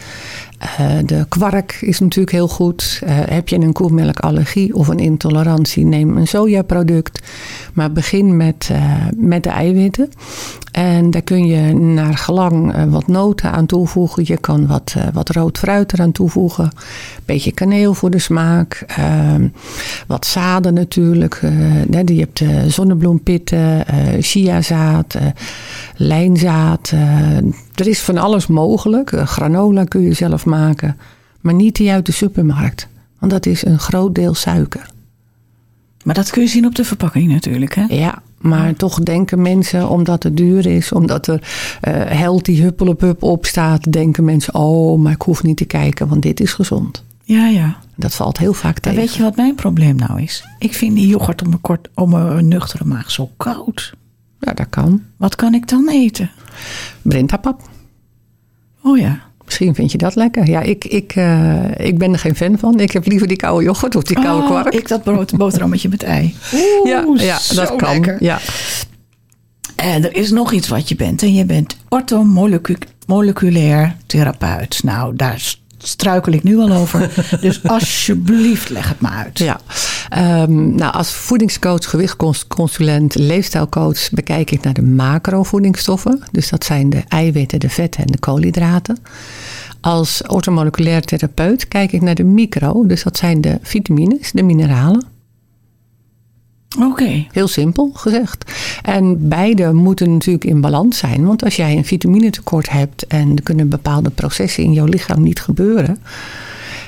Uh, 0.64 0.98
de 1.06 1.26
kwark 1.30 1.78
is 1.82 2.00
natuurlijk 2.00 2.32
heel 2.32 2.48
goed. 2.48 3.02
Uh, 3.04 3.10
heb 3.14 3.48
je 3.48 3.60
een 3.60 3.74
koemelkallergie 3.74 4.76
of 4.76 4.88
een 4.88 5.00
intolerantie, 5.00 5.86
neem 5.86 6.18
een 6.18 6.28
sojaproduct. 6.28 7.22
Maar 7.74 7.92
begin 7.92 8.38
met, 8.38 8.70
uh, 8.72 8.94
met 9.16 9.44
de 9.44 9.50
eiwitten. 9.50 10.10
En 10.72 11.12
daar 11.12 11.22
kun 11.22 11.46
je 11.46 11.74
naar 11.74 12.18
gelang 12.18 12.74
wat 12.90 13.08
noten 13.08 13.52
aan 13.52 13.66
toevoegen. 13.66 14.24
Je 14.26 14.38
kan 14.38 14.68
wat, 14.68 14.96
wat 15.14 15.30
rood 15.30 15.58
fruit 15.58 15.94
eraan 15.94 16.12
toevoegen. 16.12 16.64
Een 16.64 17.24
beetje 17.26 17.52
kaneel 17.52 17.94
voor 17.94 18.10
de 18.10 18.20
smaak. 18.20 18.84
Ehm, 18.88 19.48
wat 20.08 20.26
zaden 20.26 20.74
natuurlijk. 20.74 21.40
je 22.06 22.20
hebt 22.20 22.44
zonnebloempitten, 22.74 23.86
chiazaad, 24.20 25.18
lijnzaad. 25.96 26.94
Er 27.80 27.88
is 27.88 28.02
van 28.02 28.18
alles 28.18 28.48
mogelijk. 28.48 29.10
granola 29.10 29.84
kun 29.84 30.02
je 30.02 30.14
zelf 30.14 30.46
maken. 30.46 30.98
Maar 31.42 31.54
niet 31.54 31.76
die 31.76 31.92
uit 31.92 32.06
de 32.06 32.12
supermarkt. 32.12 32.88
Want 33.20 33.32
dat 33.32 33.46
is 33.46 33.66
een 33.66 33.80
groot 33.80 34.16
deel 34.16 34.34
suiker. 34.34 34.90
Maar 36.04 36.16
dat 36.16 36.30
kun 36.30 36.42
je 36.42 36.48
zien 36.48 36.66
op 36.66 36.76
de 36.76 36.84
verpakking 36.84 37.32
natuurlijk, 37.32 37.76
hè? 37.76 37.86
Ja, 37.90 38.22
maar 38.38 38.76
toch 38.76 39.00
denken 39.00 39.42
mensen, 39.42 39.90
omdat 39.90 40.24
het 40.24 40.38
duur 40.38 40.66
is, 40.66 40.92
omdat 40.92 41.28
er 41.28 41.42
uh, 41.88 41.94
healthy 42.06 42.62
huppelepup 42.62 43.24
op 43.24 43.46
staat, 43.46 43.92
denken 43.92 44.24
mensen: 44.24 44.56
oh, 44.56 45.00
maar 45.00 45.12
ik 45.12 45.22
hoef 45.22 45.44
niet 45.44 45.58
te 45.58 45.66
kijken, 45.66 46.08
want 46.08 46.22
dit 46.22 46.40
is 46.40 46.54
gezond. 46.54 47.04
Ja, 47.24 47.48
ja. 47.48 47.78
Dat 47.96 48.16
valt 48.16 48.38
heel 48.38 48.54
vaak 48.54 48.80
tegen. 48.80 49.00
Weet 49.00 49.16
je 49.16 49.24
wat 49.24 49.36
mijn 49.36 49.56
probleem 49.56 49.96
nou 49.96 50.22
is? 50.22 50.44
Ik 50.60 50.74
vind 50.74 50.96
die 50.96 51.08
yoghurt 51.08 51.42
om 51.46 51.52
een, 51.52 51.62
kort, 51.62 51.90
om 51.94 52.14
een 52.14 52.48
nuchtere 52.48 52.86
maag 52.86 53.12
zo 53.12 53.30
koud. 53.38 53.94
Ja, 54.40 54.54
dat 54.54 54.70
kan. 54.70 55.02
Wat 55.18 55.36
kan 55.36 55.54
ik 55.54 55.68
dan 55.68 55.90
eten? 55.90 56.32
Brintapap. 57.02 57.69
Oh 58.84 58.98
ja. 58.98 59.20
Misschien 59.46 59.76
vind 59.76 59.92
je 59.92 59.98
dat 59.98 60.16
lekker. 60.16 60.50
Ja, 60.50 60.62
ik, 60.62 60.86
ik, 60.86 61.16
uh, 61.16 61.64
ik 61.78 61.98
ben 61.98 62.14
er 62.14 62.20
geen 62.20 62.36
fan 62.36 62.58
van. 62.58 62.80
Ik 62.80 62.92
heb 62.92 63.06
liever 63.06 63.28
die 63.28 63.38
koude 63.38 63.64
yoghurt 63.64 63.96
of 63.96 64.04
die 64.04 64.22
koude 64.22 64.42
oh, 64.42 64.50
kwark. 64.50 64.74
Ik 64.74 64.88
dat 64.88 65.04
brood, 65.04 65.38
boterhammetje 65.38 65.90
met 65.90 66.04
ei. 66.04 66.36
Oeh, 66.54 66.90
ja, 66.90 67.06
ja 67.16 67.40
dat 67.56 67.76
kan. 67.76 67.92
Lekker. 67.92 68.18
Ja. 68.20 68.40
En 69.76 70.04
er 70.04 70.16
is 70.16 70.32
nog 70.32 70.52
iets 70.52 70.68
wat 70.68 70.90
je 70.90 70.96
bent. 70.96 71.22
En 71.22 71.34
je 71.34 71.46
bent 71.46 71.78
orthomoleculair 71.90 73.96
therapeut. 74.06 74.84
Nou, 74.84 75.16
daar 75.16 75.56
struikel 75.78 76.34
ik 76.34 76.44
nu 76.44 76.58
al 76.58 76.72
over. 76.72 77.12
dus 77.42 77.64
alsjeblieft, 77.64 78.70
leg 78.70 78.90
het 78.90 79.02
me 79.02 79.08
uit. 79.08 79.40
Ja, 79.40 79.60
um, 80.18 80.76
nou, 80.76 80.94
als 80.94 81.12
voedingscoach, 81.12 81.90
gewichtconsulent, 81.90 83.16
leefstijlcoach 83.16 84.10
bekijk 84.12 84.52
ik 84.52 84.64
naar 84.64 84.74
de 84.74 84.82
macrovoedingsstoffen. 84.82 86.24
Dus 86.32 86.50
dat 86.50 86.64
zijn 86.64 86.90
de 86.90 87.04
eiwitten, 87.08 87.60
de 87.60 87.70
vetten 87.70 88.02
en 88.02 88.12
de 88.12 88.20
koolhydraten. 88.20 88.98
Als 89.82 90.22
orthomoleculair 90.28 91.02
therapeut 91.02 91.68
kijk 91.68 91.92
ik 91.92 92.02
naar 92.02 92.16
de 92.16 92.24
micro. 92.24 92.86
Dus 92.86 93.04
dat 93.04 93.18
zijn 93.18 93.42
de 93.42 93.60
vitamines, 93.62 94.32
de 94.32 94.44
mineralen. 94.44 95.06
Oké. 96.76 96.86
Okay. 96.86 97.28
Heel 97.32 97.48
simpel 97.48 97.92
gezegd. 97.94 98.52
En 98.82 99.28
beide 99.28 99.74
moeten 99.74 100.12
natuurlijk 100.12 100.46
in 100.46 100.62
balans 100.62 100.98
zijn. 100.98 101.26
Want 101.26 101.44
als 101.44 101.56
jij 101.56 101.78
een 101.78 101.86
vitaminetekort 101.86 102.70
hebt 102.70 103.08
en 103.08 103.36
er 103.36 103.44
kunnen 103.44 103.70
bepaalde 103.70 104.10
processen 104.10 104.64
in 104.64 104.74
jouw 104.74 104.86
lichaam 104.86 105.22
niet 105.22 105.42
gebeuren. 105.42 105.98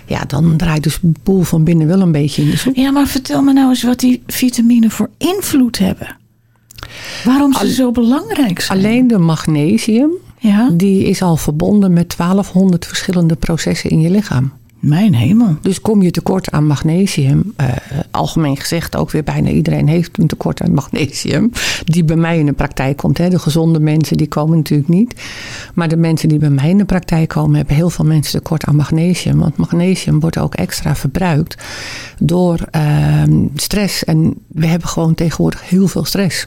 Ja, 0.06 0.24
dan 0.28 0.58
draait 0.58 0.84
dus 0.84 1.00
de 1.02 1.12
boel 1.24 1.42
van 1.42 1.64
binnen 1.64 1.88
wel 1.88 2.02
een 2.02 2.12
beetje 2.12 2.42
in 2.42 2.50
de 2.50 2.58
soep. 2.58 2.76
Ja, 2.76 2.92
maar 2.92 3.08
vertel 3.08 3.42
me 3.42 3.54
nou 3.54 3.70
eens 3.70 3.84
wat 3.84 4.00
die 4.00 4.24
vitaminen 4.28 4.92
voor 4.92 5.10
invloed 5.18 5.78
hebben. 5.78 6.18
Waarom 7.24 7.54
ze 7.54 7.60
Al, 7.60 7.68
zo 7.68 7.92
belangrijk 7.92 8.60
zijn. 8.60 8.78
Alleen 8.78 9.08
de 9.08 9.18
magnesium, 9.18 10.12
ja? 10.40 10.70
die 10.74 11.04
is 11.04 11.22
al 11.22 11.38
verbonden 11.38 11.94
met 11.94 12.18
1200 12.18 12.86
verschillende 12.86 13.36
processen 13.36 13.90
in 13.90 14.02
je 14.02 14.10
lichaam. 14.10 14.52
Mijn 14.82 15.16
hemel. 15.16 15.58
Dus 15.62 15.82
kom 15.82 16.02
je 16.02 16.12
tekort 16.12 16.52
aan 16.52 16.68
magnesium, 16.68 17.54
uh, 17.62 17.68
algemeen 18.12 18.58
gezegd 18.58 18.96
ook 18.96 19.12
weer 19.12 19.24
bijna 19.24 19.50
iedereen 19.50 19.88
heeft 19.88 20.18
een 20.18 20.28
tekort 20.28 20.62
aan 20.62 20.74
magnesium, 20.74 21.52
die 21.84 22.04
bij 22.04 22.16
mij 22.16 22.40
in 22.40 22.46
de 22.46 22.54
praktijk 22.54 22.98
komt. 22.98 23.18
Hè. 23.18 23.30
De 23.30 23.40
gezonde 23.40 23.80
mensen 23.80 24.18
die 24.18 24.28
komen 24.28 24.58
natuurlijk 24.58 24.90
niet, 24.90 25.22
maar 25.74 25.88
de 25.88 25.98
mensen 25.98 26.30
die 26.30 26.40
bij 26.40 26.50
mij 26.50 26.70
in 26.70 26.78
de 26.78 26.86
praktijk 26.86 27.30
komen 27.30 27.56
hebben 27.56 27.76
heel 27.76 27.90
veel 27.90 28.06
mensen 28.06 28.42
tekort 28.42 28.66
aan 28.66 28.76
magnesium, 28.76 29.38
want 29.38 29.58
magnesium 29.58 30.20
wordt 30.20 30.38
ook 30.38 30.56
extra 30.56 30.96
verbruikt 30.96 31.64
door 32.20 32.60
uh, 32.76 33.24
stress 33.56 34.04
en 34.04 34.34
we 34.48 34.66
hebben 34.66 34.88
gewoon 34.88 35.16
tegenwoordig 35.16 35.70
heel 35.70 35.88
veel 35.88 36.06
stress. 36.06 36.46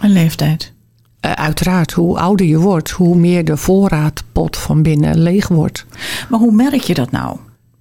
Een 0.00 0.12
leeftijd. 0.12 0.72
Uh, 1.20 1.32
uiteraard, 1.32 1.92
hoe 1.92 2.18
ouder 2.18 2.46
je 2.46 2.58
wordt, 2.58 2.90
hoe 2.90 3.16
meer 3.16 3.44
de 3.44 3.56
voorraadpot 3.56 4.56
van 4.56 4.82
binnen 4.82 5.18
leeg 5.18 5.48
wordt. 5.48 5.86
Maar 6.28 6.40
hoe 6.40 6.52
merk 6.52 6.80
je 6.80 6.94
dat 6.94 7.10
nou? 7.10 7.36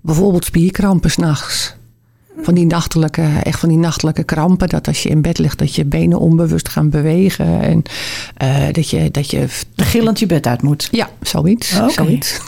Bijvoorbeeld 0.05 0.45
spierkrampen 0.45 1.11
s'nachts. 1.11 1.75
Van 2.41 2.53
die 2.53 2.65
nachtelijke, 2.65 3.27
echt 3.43 3.59
van 3.59 3.69
die 3.69 3.77
nachtelijke 3.77 4.23
krampen. 4.23 4.69
Dat 4.69 4.87
als 4.87 5.03
je 5.03 5.09
in 5.09 5.21
bed 5.21 5.37
ligt, 5.37 5.57
dat 5.57 5.75
je 5.75 5.85
benen 5.85 6.19
onbewust 6.19 6.69
gaan 6.69 6.89
bewegen. 6.89 7.61
En 7.61 7.83
uh, 8.43 8.73
dat 8.73 8.89
je. 8.89 9.11
Dat 9.11 9.31
je 9.31 9.45
gillend 9.75 10.19
je 10.19 10.25
bed 10.25 10.47
uit 10.47 10.61
moet. 10.61 10.87
Ja, 10.91 11.09
zoiets. 11.21 11.75
Okay. 11.75 11.89
zoiets. 11.89 12.39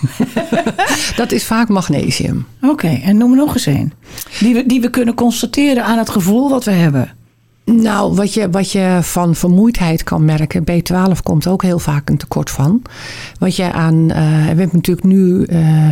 dat 1.15 1.32
is 1.32 1.43
vaak 1.43 1.70
magnesium. 1.70 2.46
Oké, 2.62 2.72
okay, 2.72 3.02
en 3.04 3.17
noem 3.17 3.36
nog 3.36 3.54
eens 3.54 3.65
een. 3.65 3.93
Die 4.39 4.54
we, 4.54 4.65
die 4.65 4.82
we 4.82 4.89
kunnen 4.89 5.13
constateren 5.13 5.84
aan 5.84 5.98
het 5.98 6.10
gevoel 6.10 6.50
wat 6.50 6.63
we 6.63 6.72
hebben. 6.72 7.12
Nou, 7.72 8.16
wat 8.16 8.34
je, 8.34 8.50
wat 8.50 8.72
je 8.72 9.00
van 9.02 9.36
vermoeidheid 9.36 10.04
kan 10.04 10.26
merken, 10.26 10.64
B12 10.72 11.24
komt 11.24 11.48
ook 11.48 11.62
heel 11.62 11.80
vaak 11.80 12.10
een 12.10 12.18
tekort 12.18 12.50
van. 12.50 12.82
Wat 13.40 13.56
je 13.56 13.72
aan, 13.72 13.94
uh, 13.94 14.16
we 14.16 14.22
hebben 14.22 14.70
natuurlijk 14.72 15.08
nu, 15.08 15.46
uh, 15.50 15.90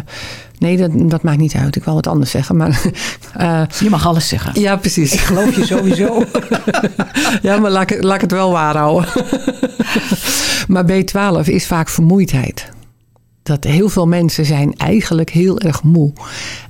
nee, 0.58 0.78
dat, 0.78 1.10
dat 1.10 1.24
maakt 1.24 1.38
niet 1.38 1.56
uit, 1.56 1.76
ik 1.76 1.84
wil 1.84 1.94
wat 1.94 2.08
anders 2.08 2.32
zeggen, 2.32 2.58
maar. 2.58 2.82
Uh, 3.40 3.62
je 3.84 3.90
mag 3.90 4.08
alles 4.08 4.28
zeggen. 4.28 4.62
Ja, 4.62 4.76
precies. 4.76 5.14
Ik 5.14 5.20
geloof 5.20 5.56
je 5.56 5.66
sowieso. 5.66 6.24
ja, 7.42 7.58
maar 7.58 7.72
laat 7.72 7.92
ik, 7.92 8.04
laat 8.04 8.16
ik 8.16 8.22
het 8.22 8.32
wel 8.32 8.52
waar 8.52 8.78
houden. 8.78 9.10
maar 10.68 10.86
B12 10.92 11.44
is 11.44 11.68
vaak 11.68 11.90
vermoeidheid 11.90 12.74
dat 13.46 13.64
heel 13.64 13.90
veel 13.90 14.08
mensen 14.08 14.46
zijn 14.46 14.74
eigenlijk 14.74 15.30
heel 15.30 15.60
erg 15.60 15.84
moe. 15.84 16.14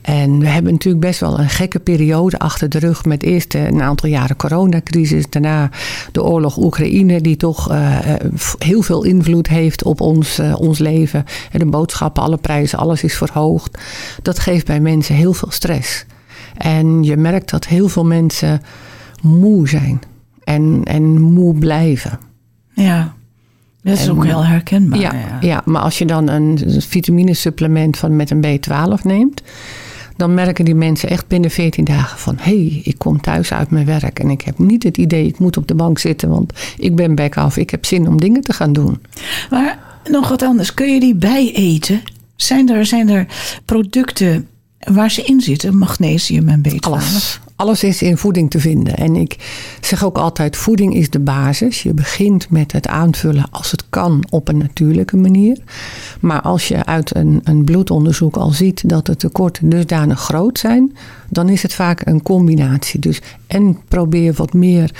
En 0.01 0.39
we 0.39 0.47
hebben 0.47 0.71
natuurlijk 0.71 1.05
best 1.05 1.19
wel 1.19 1.39
een 1.39 1.49
gekke 1.49 1.79
periode 1.79 2.39
achter 2.39 2.69
de 2.69 2.79
rug. 2.79 3.05
Met 3.05 3.23
eerst 3.23 3.53
een 3.53 3.81
aantal 3.81 4.09
jaren 4.09 4.35
coronacrisis. 4.35 5.29
Daarna 5.29 5.69
de 6.11 6.23
oorlog 6.23 6.57
Oekraïne 6.57 7.21
die 7.21 7.37
toch 7.37 7.71
uh, 7.71 7.97
heel 8.57 8.81
veel 8.81 9.03
invloed 9.03 9.47
heeft 9.47 9.83
op 9.83 10.01
ons, 10.01 10.39
uh, 10.39 10.59
ons 10.59 10.79
leven. 10.79 11.25
En 11.51 11.59
de 11.59 11.65
boodschappen, 11.65 12.23
alle 12.23 12.37
prijzen, 12.37 12.79
alles 12.79 13.03
is 13.03 13.17
verhoogd. 13.17 13.77
Dat 14.21 14.39
geeft 14.39 14.65
bij 14.65 14.79
mensen 14.79 15.15
heel 15.15 15.33
veel 15.33 15.51
stress. 15.51 16.05
En 16.57 17.03
je 17.03 17.17
merkt 17.17 17.49
dat 17.49 17.65
heel 17.65 17.87
veel 17.87 18.05
mensen 18.05 18.61
moe 19.21 19.67
zijn. 19.67 20.01
En, 20.43 20.81
en 20.83 21.21
moe 21.21 21.57
blijven. 21.57 22.19
Ja. 22.73 23.15
Dat 23.85 23.97
is 23.97 24.09
ook 24.09 24.25
heel 24.25 24.45
herkenbaar. 24.45 24.99
Ja, 24.99 25.13
ja, 25.41 25.61
maar 25.65 25.81
als 25.81 25.97
je 25.97 26.05
dan 26.05 26.29
een 26.29 26.59
vitaminesupplement 26.77 27.97
van 27.97 28.15
met 28.15 28.31
een 28.31 28.45
B12 28.45 29.01
neemt, 29.03 29.41
dan 30.15 30.33
merken 30.33 30.65
die 30.65 30.75
mensen 30.75 31.09
echt 31.09 31.27
binnen 31.27 31.49
14 31.49 31.83
dagen 31.83 32.19
van: 32.19 32.35
hé, 32.37 32.43
hey, 32.43 32.81
ik 32.83 32.97
kom 32.97 33.21
thuis 33.21 33.53
uit 33.53 33.69
mijn 33.69 33.85
werk 33.85 34.19
en 34.19 34.29
ik 34.29 34.41
heb 34.41 34.59
niet 34.59 34.83
het 34.83 34.97
idee, 34.97 35.27
ik 35.27 35.39
moet 35.39 35.57
op 35.57 35.67
de 35.67 35.75
bank 35.75 35.99
zitten, 35.99 36.29
want 36.29 36.53
ik 36.77 36.95
ben 36.95 37.15
back 37.15 37.37
af, 37.37 37.57
ik 37.57 37.69
heb 37.69 37.85
zin 37.85 38.07
om 38.07 38.19
dingen 38.19 38.41
te 38.41 38.53
gaan 38.53 38.73
doen. 38.73 39.01
Maar 39.49 39.79
nog 40.09 40.29
wat 40.29 40.41
anders, 40.41 40.73
kun 40.73 40.93
je 40.93 40.99
die 40.99 41.15
bijeten? 41.15 42.01
Zijn 42.35 42.69
er, 42.69 42.85
zijn 42.85 43.09
er 43.09 43.27
producten 43.65 44.47
waar 44.79 45.11
ze 45.11 45.21
in 45.21 45.41
zitten, 45.41 45.77
magnesium 45.77 46.49
en 46.49 46.61
B12? 46.69 46.77
Alles 46.79 47.39
alles 47.55 47.83
is 47.83 48.01
in 48.01 48.17
voeding 48.17 48.49
te 48.49 48.59
vinden. 48.59 48.95
En 48.95 49.15
ik 49.15 49.37
zeg 49.81 50.05
ook 50.05 50.17
altijd: 50.17 50.57
voeding 50.57 50.95
is 50.95 51.09
de 51.09 51.19
basis. 51.19 51.83
Je 51.83 51.93
begint 51.93 52.49
met 52.49 52.71
het 52.71 52.87
aanvullen 52.87 53.45
als 53.51 53.71
het 53.71 53.83
kan 53.89 54.23
op 54.29 54.47
een 54.47 54.57
natuurlijke 54.57 55.17
manier. 55.17 55.57
Maar 56.19 56.41
als 56.41 56.67
je 56.67 56.85
uit 56.85 57.15
een, 57.15 57.41
een 57.43 57.63
bloedonderzoek 57.63 58.35
al 58.35 58.49
ziet 58.49 58.89
dat 58.89 59.05
de 59.05 59.15
tekorten 59.15 59.69
dusdanig 59.69 60.19
groot 60.19 60.59
zijn, 60.59 60.95
dan 61.29 61.49
is 61.49 61.61
het 61.61 61.73
vaak 61.73 62.05
een 62.05 62.21
combinatie. 62.21 62.99
Dus 62.99 63.21
en 63.47 63.77
probeer 63.87 64.33
wat 64.33 64.53
meer 64.53 64.91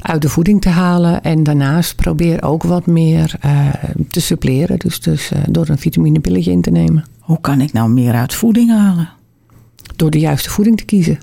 uit 0.00 0.22
de 0.22 0.28
voeding 0.28 0.60
te 0.60 0.68
halen. 0.68 1.22
En 1.22 1.42
daarnaast 1.42 1.96
probeer 1.96 2.42
ook 2.42 2.62
wat 2.62 2.86
meer 2.86 3.34
uh, 3.44 3.68
te 4.10 4.20
suppleren. 4.20 4.78
Dus, 4.78 5.00
dus 5.00 5.32
uh, 5.32 5.38
door 5.50 5.68
een 5.68 5.78
vitaminepilletje 5.78 6.50
in 6.50 6.62
te 6.62 6.70
nemen. 6.70 7.04
Hoe 7.18 7.40
kan 7.40 7.60
ik 7.60 7.72
nou 7.72 7.90
meer 7.90 8.14
uit 8.14 8.34
voeding 8.34 8.70
halen? 8.70 9.08
Door 9.96 10.10
de 10.10 10.18
juiste 10.18 10.50
voeding 10.50 10.76
te 10.76 10.84
kiezen 10.84 11.18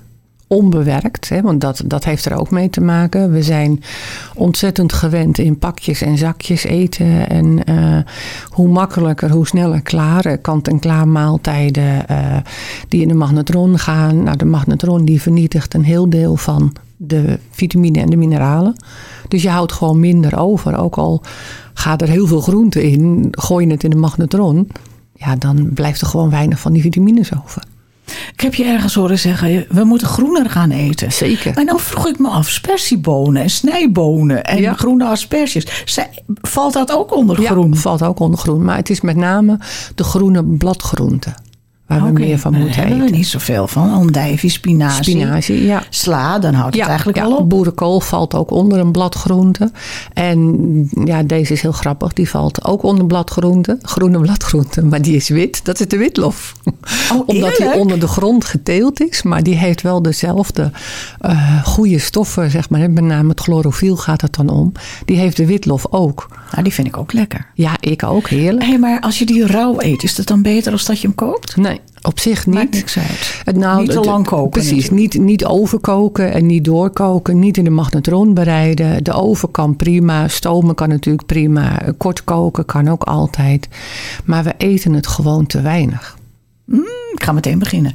onbewerkt. 0.52 1.28
Hè, 1.28 1.42
want 1.42 1.60
dat, 1.60 1.82
dat 1.84 2.04
heeft 2.04 2.24
er 2.24 2.38
ook 2.38 2.50
mee 2.50 2.70
te 2.70 2.80
maken. 2.80 3.32
We 3.32 3.42
zijn 3.42 3.82
ontzettend 4.34 4.92
gewend 4.92 5.38
in 5.38 5.58
pakjes 5.58 6.02
en 6.02 6.18
zakjes 6.18 6.64
eten. 6.64 7.28
En 7.28 7.60
uh, 7.70 7.98
hoe 8.48 8.68
makkelijker, 8.68 9.30
hoe 9.30 9.46
sneller 9.46 9.82
klaar. 9.82 10.38
Kant-en-klaar 10.38 11.08
maaltijden 11.08 12.04
uh, 12.10 12.36
die 12.88 13.02
in 13.02 13.08
de 13.08 13.14
magnetron 13.14 13.78
gaan. 13.78 14.22
Nou, 14.22 14.36
de 14.36 14.44
magnetron 14.44 15.04
die 15.04 15.20
vernietigt 15.20 15.74
een 15.74 15.84
heel 15.84 16.10
deel 16.10 16.36
van 16.36 16.72
de 16.96 17.38
vitamine 17.50 18.00
en 18.00 18.10
de 18.10 18.16
mineralen. 18.16 18.82
Dus 19.28 19.42
je 19.42 19.48
houdt 19.48 19.72
gewoon 19.72 20.00
minder 20.00 20.38
over. 20.38 20.78
Ook 20.78 20.96
al 20.96 21.22
gaat 21.74 22.02
er 22.02 22.08
heel 22.08 22.26
veel 22.26 22.40
groente 22.40 22.90
in, 22.90 23.28
gooi 23.30 23.66
je 23.66 23.72
het 23.72 23.84
in 23.84 23.90
de 23.90 23.96
magnetron. 23.96 24.68
Ja, 25.14 25.36
dan 25.36 25.70
blijft 25.74 26.00
er 26.00 26.06
gewoon 26.06 26.30
weinig 26.30 26.60
van 26.60 26.72
die 26.72 26.82
vitamines 26.82 27.30
over. 27.44 27.62
Ik 28.32 28.40
heb 28.40 28.54
je 28.54 28.64
ergens 28.64 28.94
horen 28.94 29.18
zeggen, 29.18 29.66
we 29.68 29.84
moeten 29.84 30.06
groener 30.08 30.50
gaan 30.50 30.70
eten. 30.70 31.12
Zeker. 31.12 31.52
Maar 31.54 31.64
nou 31.64 31.80
vroeg 31.80 32.06
ik 32.06 32.18
me 32.18 32.28
af, 32.28 32.48
spersiebonen 32.48 33.42
en 33.42 33.50
snijbonen 33.50 34.44
en 34.44 34.78
groene 34.78 35.04
asperges. 35.04 35.66
Valt 36.26 36.72
dat 36.72 36.92
ook 36.92 37.14
onder 37.16 37.36
groen? 37.36 37.72
Ja, 37.72 37.78
valt 37.78 38.02
ook 38.02 38.20
onder 38.20 38.38
groen. 38.38 38.64
Maar 38.64 38.76
het 38.76 38.90
is 38.90 39.00
met 39.00 39.16
name 39.16 39.58
de 39.94 40.04
groene 40.04 40.44
bladgroenten 40.44 41.34
waar 41.98 42.12
we 42.12 42.18
meer 42.20 42.38
van 42.38 42.52
moeten 42.52 42.70
eten. 42.70 42.88
Hebben 42.88 43.10
we 43.10 43.16
niet 43.16 43.26
zoveel 43.26 43.68
van. 43.68 43.92
Andijvie, 43.92 44.50
spinazie. 44.50 45.04
Spinazie, 45.04 45.64
ja. 45.64 45.82
Sla, 45.88 46.38
dan 46.38 46.54
houdt 46.54 46.76
het 46.76 46.86
eigenlijk 46.86 47.18
ja. 47.18 47.24
al 47.24 47.36
op. 47.36 47.48
Boerenkool 47.48 48.00
valt 48.00 48.34
ook 48.34 48.50
onder 48.50 48.78
een 48.78 48.92
bladgroente. 48.92 49.70
En 50.12 50.88
ja, 51.04 51.22
deze 51.22 51.52
is 51.52 51.62
heel 51.62 51.72
grappig. 51.72 52.12
Die 52.12 52.28
valt 52.28 52.64
ook 52.64 52.82
onder 52.82 53.06
bladgroente. 53.06 53.78
Groene 53.82 54.20
bladgroente, 54.20 54.84
maar 54.84 55.02
die 55.02 55.16
is 55.16 55.28
wit. 55.28 55.64
Dat 55.64 55.80
is 55.80 55.88
de 55.88 55.96
witlof. 55.96 56.54
Oh, 57.12 57.28
Omdat 57.28 57.56
die 57.56 57.72
onder 57.72 58.00
de 58.00 58.08
grond 58.08 58.44
geteeld 58.44 59.00
is. 59.00 59.22
Maar 59.22 59.42
die 59.42 59.56
heeft 59.56 59.82
wel 59.82 60.02
dezelfde 60.02 60.70
uh, 61.26 61.64
goede 61.64 61.98
stoffen, 61.98 62.50
zeg 62.50 62.70
maar. 62.70 62.90
Met 62.90 63.04
name 63.04 63.28
het 63.28 63.40
chlorofiel 63.40 63.96
gaat 63.96 64.20
het 64.20 64.34
dan 64.34 64.48
om. 64.48 64.72
Die 65.04 65.16
heeft 65.16 65.36
de 65.36 65.46
witlof 65.46 65.86
ook. 65.90 66.28
Nou, 66.50 66.62
die 66.62 66.72
vind 66.72 66.86
ik 66.86 66.96
ook 66.96 67.12
lekker. 67.12 67.46
Ja, 67.54 67.76
ik 67.80 68.02
ook. 68.02 68.28
Heerlijk. 68.28 68.62
Hé, 68.62 68.68
hey, 68.68 68.78
maar 68.78 69.00
als 69.00 69.18
je 69.18 69.26
die 69.26 69.46
rauw 69.46 69.74
eet, 69.78 70.02
is 70.02 70.14
dat 70.14 70.26
dan 70.26 70.42
beter 70.42 70.72
als 70.72 70.84
dat 70.84 71.00
je 71.00 71.06
hem 71.06 71.16
koopt? 71.16 71.56
Nee. 71.56 71.79
Op 72.02 72.18
zich 72.18 72.46
niet. 72.46 72.54
Maakt 72.54 72.74
niks 72.74 72.98
uit. 72.98 73.40
Het, 73.44 73.56
nou, 73.56 73.80
niet 73.80 73.90
te 73.90 74.00
lang 74.00 74.26
koken. 74.26 74.50
Precies, 74.50 74.90
niet, 74.90 75.18
niet 75.18 75.44
overkoken 75.44 76.32
en 76.32 76.46
niet 76.46 76.64
doorkoken. 76.64 77.38
Niet 77.38 77.56
in 77.56 77.64
de 77.64 77.70
magnetron 77.70 78.34
bereiden. 78.34 79.04
De 79.04 79.12
oven 79.12 79.50
kan 79.50 79.76
prima. 79.76 80.28
Stomen 80.28 80.74
kan 80.74 80.88
natuurlijk 80.88 81.26
prima. 81.26 81.78
Kort 81.96 82.24
koken 82.24 82.64
kan 82.64 82.88
ook 82.88 83.02
altijd. 83.02 83.68
Maar 84.24 84.44
we 84.44 84.54
eten 84.56 84.92
het 84.92 85.06
gewoon 85.06 85.46
te 85.46 85.60
weinig. 85.60 86.18
Mm, 86.64 86.84
ik 87.14 87.22
ga 87.22 87.32
meteen 87.32 87.58
beginnen. 87.58 87.92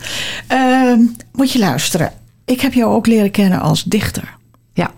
Uh, 0.51 0.93
moet 1.31 1.51
je 1.51 1.59
luisteren. 1.59 2.11
Ik 2.45 2.61
heb 2.61 2.73
jou 2.73 2.93
ook 2.93 3.07
leren 3.07 3.31
kennen 3.31 3.59
als 3.59 3.83
dichter. 3.83 4.35
Ja. 4.73 4.91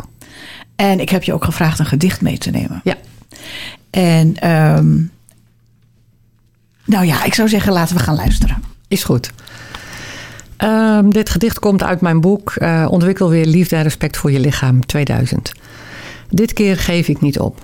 En 0.76 1.00
ik 1.00 1.10
heb 1.10 1.24
je 1.24 1.34
ook 1.34 1.44
gevraagd 1.44 1.80
een 1.80 1.86
gedicht 1.86 2.22
mee 2.22 2.38
te 2.38 2.50
nemen. 2.50 2.82
Ja. 2.84 2.96
En 3.90 4.52
um, 4.52 5.12
nou 6.86 7.06
ja, 7.06 7.24
ik 7.24 7.34
zou 7.34 7.50
zeggen 7.50 7.74
laten 7.74 7.96
we 7.96 8.04
gaan 8.04 8.16
luisteren. 8.16 8.67
Is 8.88 9.04
goed. 9.04 9.32
Um, 10.64 11.14
dit 11.14 11.30
gedicht 11.30 11.60
komt 11.60 11.84
uit 11.84 12.02
mijn 12.02 12.22
boek 12.22 12.54
uh, 12.58 12.88
Ontwikkel 12.90 13.30
weer 13.30 13.46
liefde 13.46 13.76
en 13.76 13.84
respect 13.84 14.18
voor 14.18 14.32
je 14.32 14.40
lichaam 14.40 14.86
2000. 14.86 15.52
Dit 16.30 16.54
keer 16.54 16.78
geef 16.78 17.08
ik 17.08 17.22
niet 17.22 17.40
op. 17.40 17.62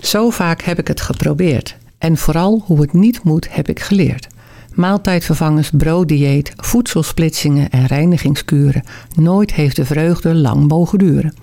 Zo 0.00 0.30
vaak 0.30 0.62
heb 0.62 0.78
ik 0.78 0.88
het 0.88 1.00
geprobeerd. 1.00 1.76
En 1.98 2.16
vooral 2.16 2.62
hoe 2.66 2.80
het 2.80 2.92
niet 2.92 3.22
moet 3.22 3.54
heb 3.54 3.68
ik 3.68 3.80
geleerd. 3.80 4.26
Maaltijdvervangers, 4.74 5.70
brooddieet, 5.70 6.52
voedselsplitsingen 6.56 7.70
en 7.70 7.86
reinigingskuren. 7.86 8.82
Nooit 9.14 9.52
heeft 9.52 9.76
de 9.76 9.84
vreugde 9.84 10.34
lang 10.34 10.68
mogen 10.68 10.98
duren. 10.98 11.34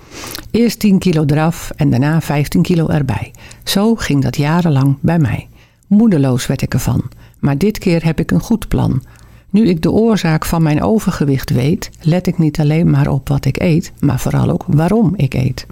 Eerst 0.51 0.79
10 0.79 0.99
kilo 0.99 1.23
eraf 1.25 1.71
en 1.75 1.89
daarna 1.89 2.21
15 2.21 2.61
kilo 2.61 2.87
erbij. 2.87 3.31
Zo 3.63 3.95
ging 3.95 4.23
dat 4.23 4.37
jarenlang 4.37 4.97
bij 5.01 5.19
mij. 5.19 5.47
Moedeloos 5.87 6.47
werd 6.47 6.61
ik 6.61 6.73
ervan. 6.73 7.03
Maar 7.39 7.57
dit 7.57 7.77
keer 7.77 8.05
heb 8.05 8.19
ik 8.19 8.31
een 8.31 8.41
goed 8.41 8.67
plan. 8.67 9.03
Nu 9.49 9.67
ik 9.67 9.81
de 9.81 9.91
oorzaak 9.91 10.45
van 10.45 10.63
mijn 10.63 10.83
overgewicht 10.83 11.49
weet, 11.49 11.89
let 12.01 12.27
ik 12.27 12.37
niet 12.37 12.59
alleen 12.59 12.89
maar 12.89 13.07
op 13.07 13.27
wat 13.27 13.45
ik 13.45 13.61
eet, 13.61 13.91
maar 13.99 14.19
vooral 14.19 14.49
ook 14.49 14.65
waarom 14.67 15.13
ik 15.15 15.33
eet. 15.33 15.65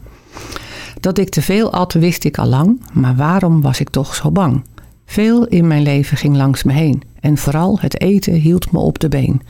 Dat 0.99 1.17
ik 1.17 1.29
te 1.29 1.41
veel 1.41 1.73
at, 1.73 1.93
wist 1.93 2.23
ik 2.23 2.37
al 2.37 2.47
lang, 2.47 2.81
maar 2.93 3.15
waarom 3.15 3.61
was 3.61 3.79
ik 3.79 3.89
toch 3.89 4.15
zo 4.15 4.31
bang? 4.31 4.63
Veel 5.05 5.45
in 5.45 5.67
mijn 5.67 5.81
leven 5.81 6.17
ging 6.17 6.35
langs 6.35 6.63
me 6.63 6.73
heen 6.73 7.01
en 7.19 7.37
vooral 7.37 7.79
het 7.79 8.01
eten 8.01 8.33
hield 8.33 8.71
me 8.71 8.79
op 8.79 8.99
de 8.99 9.09
been. 9.09 9.41